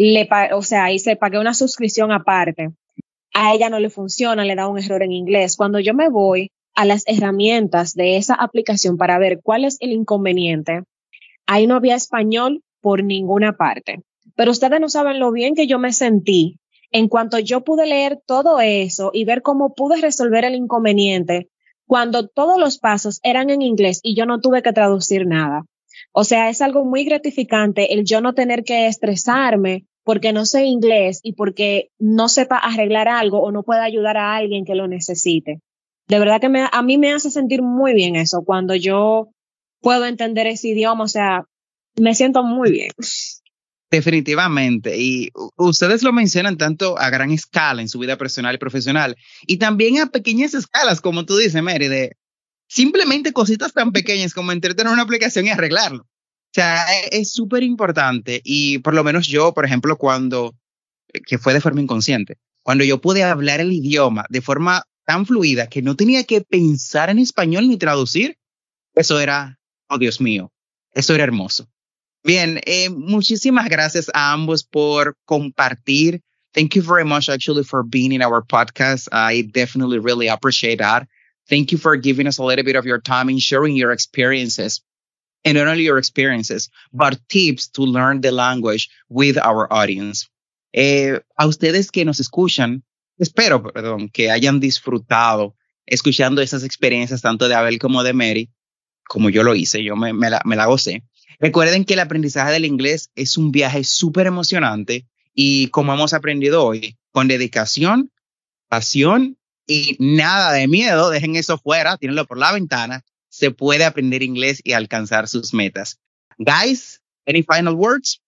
le, 0.00 0.28
o 0.52 0.62
sea, 0.62 0.86
se 0.98 1.16
pagué 1.16 1.38
una 1.38 1.52
suscripción 1.54 2.10
aparte. 2.10 2.70
A 3.34 3.54
ella 3.54 3.68
no 3.68 3.78
le 3.78 3.90
funciona, 3.90 4.44
le 4.44 4.54
da 4.54 4.66
un 4.66 4.78
error 4.78 5.02
en 5.02 5.12
inglés. 5.12 5.56
Cuando 5.56 5.78
yo 5.78 5.94
me 5.94 6.08
voy 6.08 6.50
a 6.74 6.84
las 6.84 7.02
herramientas 7.06 7.94
de 7.94 8.16
esa 8.16 8.34
aplicación 8.34 8.96
para 8.96 9.18
ver 9.18 9.40
cuál 9.42 9.64
es 9.64 9.76
el 9.80 9.92
inconveniente, 9.92 10.84
ahí 11.46 11.66
no 11.66 11.74
había 11.74 11.96
español 11.96 12.62
por 12.80 13.04
ninguna 13.04 13.56
parte. 13.56 14.00
Pero 14.36 14.52
ustedes 14.52 14.80
no 14.80 14.88
saben 14.88 15.20
lo 15.20 15.32
bien 15.32 15.54
que 15.54 15.66
yo 15.66 15.78
me 15.78 15.92
sentí 15.92 16.58
en 16.90 17.08
cuanto 17.08 17.38
yo 17.38 17.62
pude 17.62 17.86
leer 17.86 18.20
todo 18.26 18.60
eso 18.60 19.10
y 19.12 19.24
ver 19.24 19.42
cómo 19.42 19.74
pude 19.74 20.00
resolver 20.00 20.44
el 20.44 20.54
inconveniente 20.54 21.48
cuando 21.86 22.26
todos 22.26 22.58
los 22.58 22.78
pasos 22.78 23.20
eran 23.22 23.50
en 23.50 23.62
inglés 23.62 24.00
y 24.02 24.14
yo 24.14 24.24
no 24.24 24.40
tuve 24.40 24.62
que 24.62 24.72
traducir 24.72 25.26
nada. 25.26 25.64
O 26.12 26.24
sea, 26.24 26.48
es 26.48 26.62
algo 26.62 26.84
muy 26.84 27.04
gratificante 27.04 27.92
el 27.92 28.04
yo 28.04 28.20
no 28.20 28.32
tener 28.32 28.64
que 28.64 28.86
estresarme 28.86 29.84
porque 30.04 30.32
no 30.32 30.46
sé 30.46 30.64
inglés 30.64 31.20
y 31.22 31.34
porque 31.34 31.90
no 31.98 32.28
sepa 32.28 32.56
arreglar 32.58 33.08
algo 33.08 33.40
o 33.40 33.52
no 33.52 33.62
pueda 33.62 33.84
ayudar 33.84 34.16
a 34.16 34.34
alguien 34.36 34.64
que 34.64 34.74
lo 34.74 34.88
necesite. 34.88 35.60
De 36.08 36.18
verdad 36.18 36.40
que 36.40 36.48
a 36.72 36.82
mí 36.82 36.98
me 36.98 37.12
hace 37.12 37.30
sentir 37.30 37.62
muy 37.62 37.94
bien 37.94 38.16
eso 38.16 38.42
cuando 38.44 38.74
yo 38.74 39.28
puedo 39.80 40.06
entender 40.06 40.46
ese 40.46 40.68
idioma, 40.68 41.04
o 41.04 41.08
sea, 41.08 41.44
me 41.96 42.14
siento 42.14 42.42
muy 42.42 42.70
bien. 42.70 42.90
Definitivamente. 43.90 44.96
Y 44.98 45.30
ustedes 45.56 46.02
lo 46.02 46.12
mencionan 46.12 46.56
tanto 46.56 46.98
a 46.98 47.10
gran 47.10 47.30
escala 47.32 47.82
en 47.82 47.88
su 47.88 47.98
vida 47.98 48.16
personal 48.16 48.54
y 48.54 48.58
profesional 48.58 49.16
y 49.46 49.58
también 49.58 49.98
a 49.98 50.06
pequeñas 50.06 50.54
escalas, 50.54 51.00
como 51.00 51.24
tú 51.24 51.36
dices, 51.36 51.60
Mary, 51.62 51.88
de 51.88 52.16
simplemente 52.68 53.32
cositas 53.32 53.72
tan 53.72 53.90
pequeñas 53.90 54.32
como 54.32 54.52
entretener 54.52 54.92
una 54.92 55.02
aplicación 55.02 55.46
y 55.46 55.50
arreglarlo. 55.50 56.06
O 56.50 56.52
sea, 56.52 56.84
e, 56.92 57.20
es 57.20 57.32
súper 57.32 57.62
importante 57.62 58.40
y 58.44 58.78
por 58.78 58.94
lo 58.94 59.04
menos 59.04 59.28
yo, 59.28 59.54
por 59.54 59.64
ejemplo, 59.64 59.96
cuando, 59.96 60.56
eh, 61.12 61.20
que 61.24 61.38
fue 61.38 61.54
de 61.54 61.60
forma 61.60 61.80
inconsciente, 61.80 62.38
cuando 62.62 62.82
yo 62.82 63.00
pude 63.00 63.22
hablar 63.22 63.60
el 63.60 63.72
idioma 63.72 64.26
de 64.30 64.40
forma 64.40 64.82
tan 65.06 65.26
fluida 65.26 65.68
que 65.68 65.80
no 65.80 65.94
tenía 65.94 66.24
que 66.24 66.40
pensar 66.40 67.08
en 67.08 67.20
español 67.20 67.68
ni 67.68 67.76
traducir, 67.76 68.36
eso 68.94 69.20
era, 69.20 69.58
oh 69.88 69.98
Dios 69.98 70.20
mío, 70.20 70.52
eso 70.92 71.14
era 71.14 71.24
hermoso. 71.24 71.68
Bien, 72.24 72.60
eh, 72.66 72.90
muchísimas 72.90 73.68
gracias 73.68 74.10
a 74.12 74.32
ambos 74.32 74.64
por 74.64 75.16
compartir. 75.24 76.20
Thank 76.52 76.74
you 76.74 76.82
very 76.82 77.04
much 77.04 77.28
actually 77.30 77.64
for 77.64 77.84
being 77.84 78.12
in 78.12 78.22
our 78.22 78.42
podcast. 78.42 79.08
I 79.12 79.42
definitely 79.42 80.00
really 80.00 80.28
appreciate 80.28 80.78
that. 80.78 81.08
Thank 81.48 81.70
you 81.72 81.78
for 81.78 81.96
giving 81.96 82.26
us 82.26 82.38
a 82.38 82.44
little 82.44 82.64
bit 82.64 82.76
of 82.76 82.84
your 82.84 83.00
time 83.00 83.28
and 83.28 83.40
sharing 83.40 83.76
your 83.76 83.92
experiences 83.92 84.82
and 85.44 85.56
not 85.56 85.66
only 85.66 85.84
your 85.84 85.98
experiences, 85.98 86.70
but 86.92 87.18
tips 87.28 87.70
to 87.72 87.82
learn 87.82 88.20
the 88.20 88.30
language 88.30 88.88
with 89.08 89.38
our 89.38 89.72
audience. 89.72 90.28
Eh, 90.72 91.20
a 91.36 91.46
ustedes 91.46 91.90
que 91.90 92.04
nos 92.04 92.20
escuchan, 92.20 92.84
espero, 93.18 93.62
perdón, 93.62 94.08
que 94.08 94.30
hayan 94.30 94.60
disfrutado 94.60 95.54
escuchando 95.86 96.40
esas 96.40 96.62
experiencias 96.62 97.22
tanto 97.22 97.48
de 97.48 97.54
Abel 97.54 97.78
como 97.78 98.02
de 98.02 98.12
Mary, 98.12 98.50
como 99.08 99.28
yo 99.28 99.42
lo 99.42 99.54
hice, 99.54 99.82
yo 99.82 99.96
me, 99.96 100.12
me, 100.12 100.30
la, 100.30 100.40
me 100.44 100.56
la 100.56 100.66
gocé. 100.66 101.02
Recuerden 101.40 101.84
que 101.84 101.94
el 101.94 102.00
aprendizaje 102.00 102.52
del 102.52 102.64
inglés 102.64 103.10
es 103.16 103.36
un 103.36 103.50
viaje 103.50 103.82
súper 103.82 104.26
emocionante 104.26 105.06
y 105.34 105.68
como 105.68 105.92
hemos 105.92 106.12
aprendido 106.12 106.64
hoy, 106.64 106.96
con 107.10 107.26
dedicación, 107.26 108.12
pasión 108.68 109.36
y 109.66 109.96
nada 109.98 110.52
de 110.52 110.68
miedo, 110.68 111.10
dejen 111.10 111.36
eso 111.36 111.58
fuera, 111.58 111.96
tírenlo 111.96 112.26
por 112.26 112.38
la 112.38 112.52
ventana, 112.52 113.04
se 113.30 113.50
puede 113.50 113.84
aprender 113.84 114.22
inglés 114.22 114.60
y 114.62 114.72
alcanzar 114.72 115.28
sus 115.28 115.54
metas. 115.54 115.98
Guys, 116.38 117.00
any 117.26 117.42
final 117.42 117.74
words? 117.74 118.20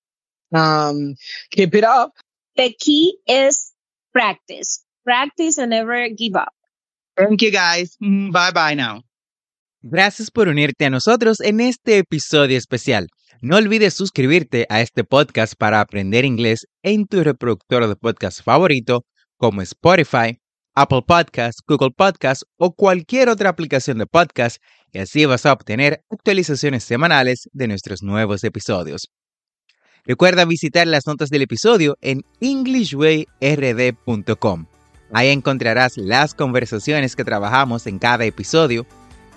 Um, 0.52 1.14
keep 1.50 1.74
it 1.74 1.84
up. 1.84 2.12
The 2.56 2.74
key 2.78 3.18
is 3.26 3.72
practice. 4.12 4.84
Practice 5.04 5.58
and 5.58 5.70
never 5.70 6.08
give 6.08 6.36
up. 6.36 6.52
Thank 7.16 7.42
you 7.42 7.50
guys. 7.50 7.96
Mm, 8.00 8.30
Bye 8.32 8.52
bye 8.52 8.74
now. 8.74 9.02
Gracias 9.82 10.30
por 10.30 10.48
unirte 10.48 10.84
a 10.84 10.90
nosotros 10.90 11.40
en 11.40 11.60
este 11.60 11.98
episodio 11.98 12.56
especial. 12.56 13.08
No 13.40 13.56
olvides 13.56 13.94
suscribirte 13.94 14.66
a 14.68 14.80
este 14.80 15.02
podcast 15.02 15.54
para 15.58 15.80
aprender 15.80 16.24
inglés 16.24 16.68
en 16.84 17.06
tu 17.08 17.24
reproductor 17.24 17.88
de 17.88 17.96
podcast 17.96 18.40
favorito 18.44 19.04
como 19.38 19.60
Spotify, 19.62 20.38
Apple 20.74 21.02
Podcasts, 21.04 21.60
Google 21.66 21.90
Podcasts 21.90 22.46
o 22.56 22.72
cualquier 22.74 23.28
otra 23.28 23.48
aplicación 23.50 23.98
de 23.98 24.06
podcast 24.06 24.62
y 24.92 24.98
así 24.98 25.24
vas 25.24 25.46
a 25.46 25.52
obtener 25.52 26.02
actualizaciones 26.10 26.84
semanales 26.84 27.48
de 27.52 27.68
nuestros 27.68 28.02
nuevos 28.02 28.44
episodios. 28.44 29.10
Recuerda 30.04 30.44
visitar 30.44 30.86
las 30.86 31.06
notas 31.06 31.30
del 31.30 31.42
episodio 31.42 31.96
en 32.00 32.24
englishwayrd.com. 32.40 34.66
Ahí 35.12 35.28
encontrarás 35.28 35.96
las 35.96 36.34
conversaciones 36.34 37.14
que 37.14 37.24
trabajamos 37.24 37.86
en 37.86 37.98
cada 37.98 38.24
episodio, 38.24 38.86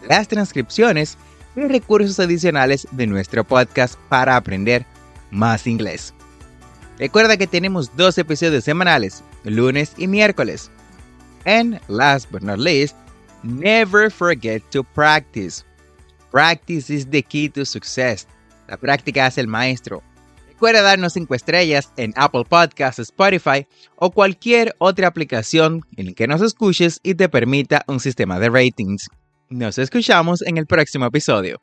las 0.10 0.28
transcripciones 0.28 1.18
y 1.56 1.62
recursos 1.62 2.20
adicionales 2.20 2.88
de 2.92 3.08
nuestro 3.08 3.44
podcast 3.44 3.96
para 4.10 4.36
aprender 4.36 4.86
más 5.32 5.68
inglés. 5.68 6.14
Recuerda 6.98 7.38
que 7.38 7.48
tenemos 7.48 7.96
dos 7.96 8.18
episodios 8.18 8.64
semanales, 8.64 9.24
lunes 9.44 9.94
y 9.98 10.08
miércoles. 10.08 10.72
And 11.46 11.80
last 11.88 12.32
but 12.32 12.42
not 12.42 12.58
least, 12.58 12.96
never 13.46 14.10
forget 14.10 14.62
to 14.72 14.84
practice. 14.84 15.64
Practice 16.32 16.90
is 16.90 17.06
the 17.08 17.22
key 17.22 17.50
to 17.50 17.66
success. 17.66 18.28
La 18.68 18.78
práctica 18.78 19.28
es 19.28 19.38
el 19.38 19.48
maestro. 19.48 20.02
Recuerda 20.50 20.82
darnos 20.82 21.14
5 21.14 21.36
estrellas 21.36 21.92
en 21.98 22.14
Apple 22.16 22.46
Podcasts, 22.48 23.00
Spotify 23.00 23.68
o 23.98 24.12
cualquier 24.12 24.74
otra 24.80 25.08
aplicación 25.08 25.82
en 25.98 26.08
la 26.08 26.14
que 26.14 26.28
nos 26.28 26.42
escuches 26.42 27.00
y 27.04 27.16
te 27.16 27.30
permita 27.30 27.84
un 27.88 28.00
sistema 28.00 28.40
de 28.40 28.50
ratings. 28.50 29.10
Nos 29.50 29.78
escuchamos 29.78 30.42
en 30.42 30.58
el 30.58 30.66
próximo 30.66 31.06
episodio. 31.06 31.60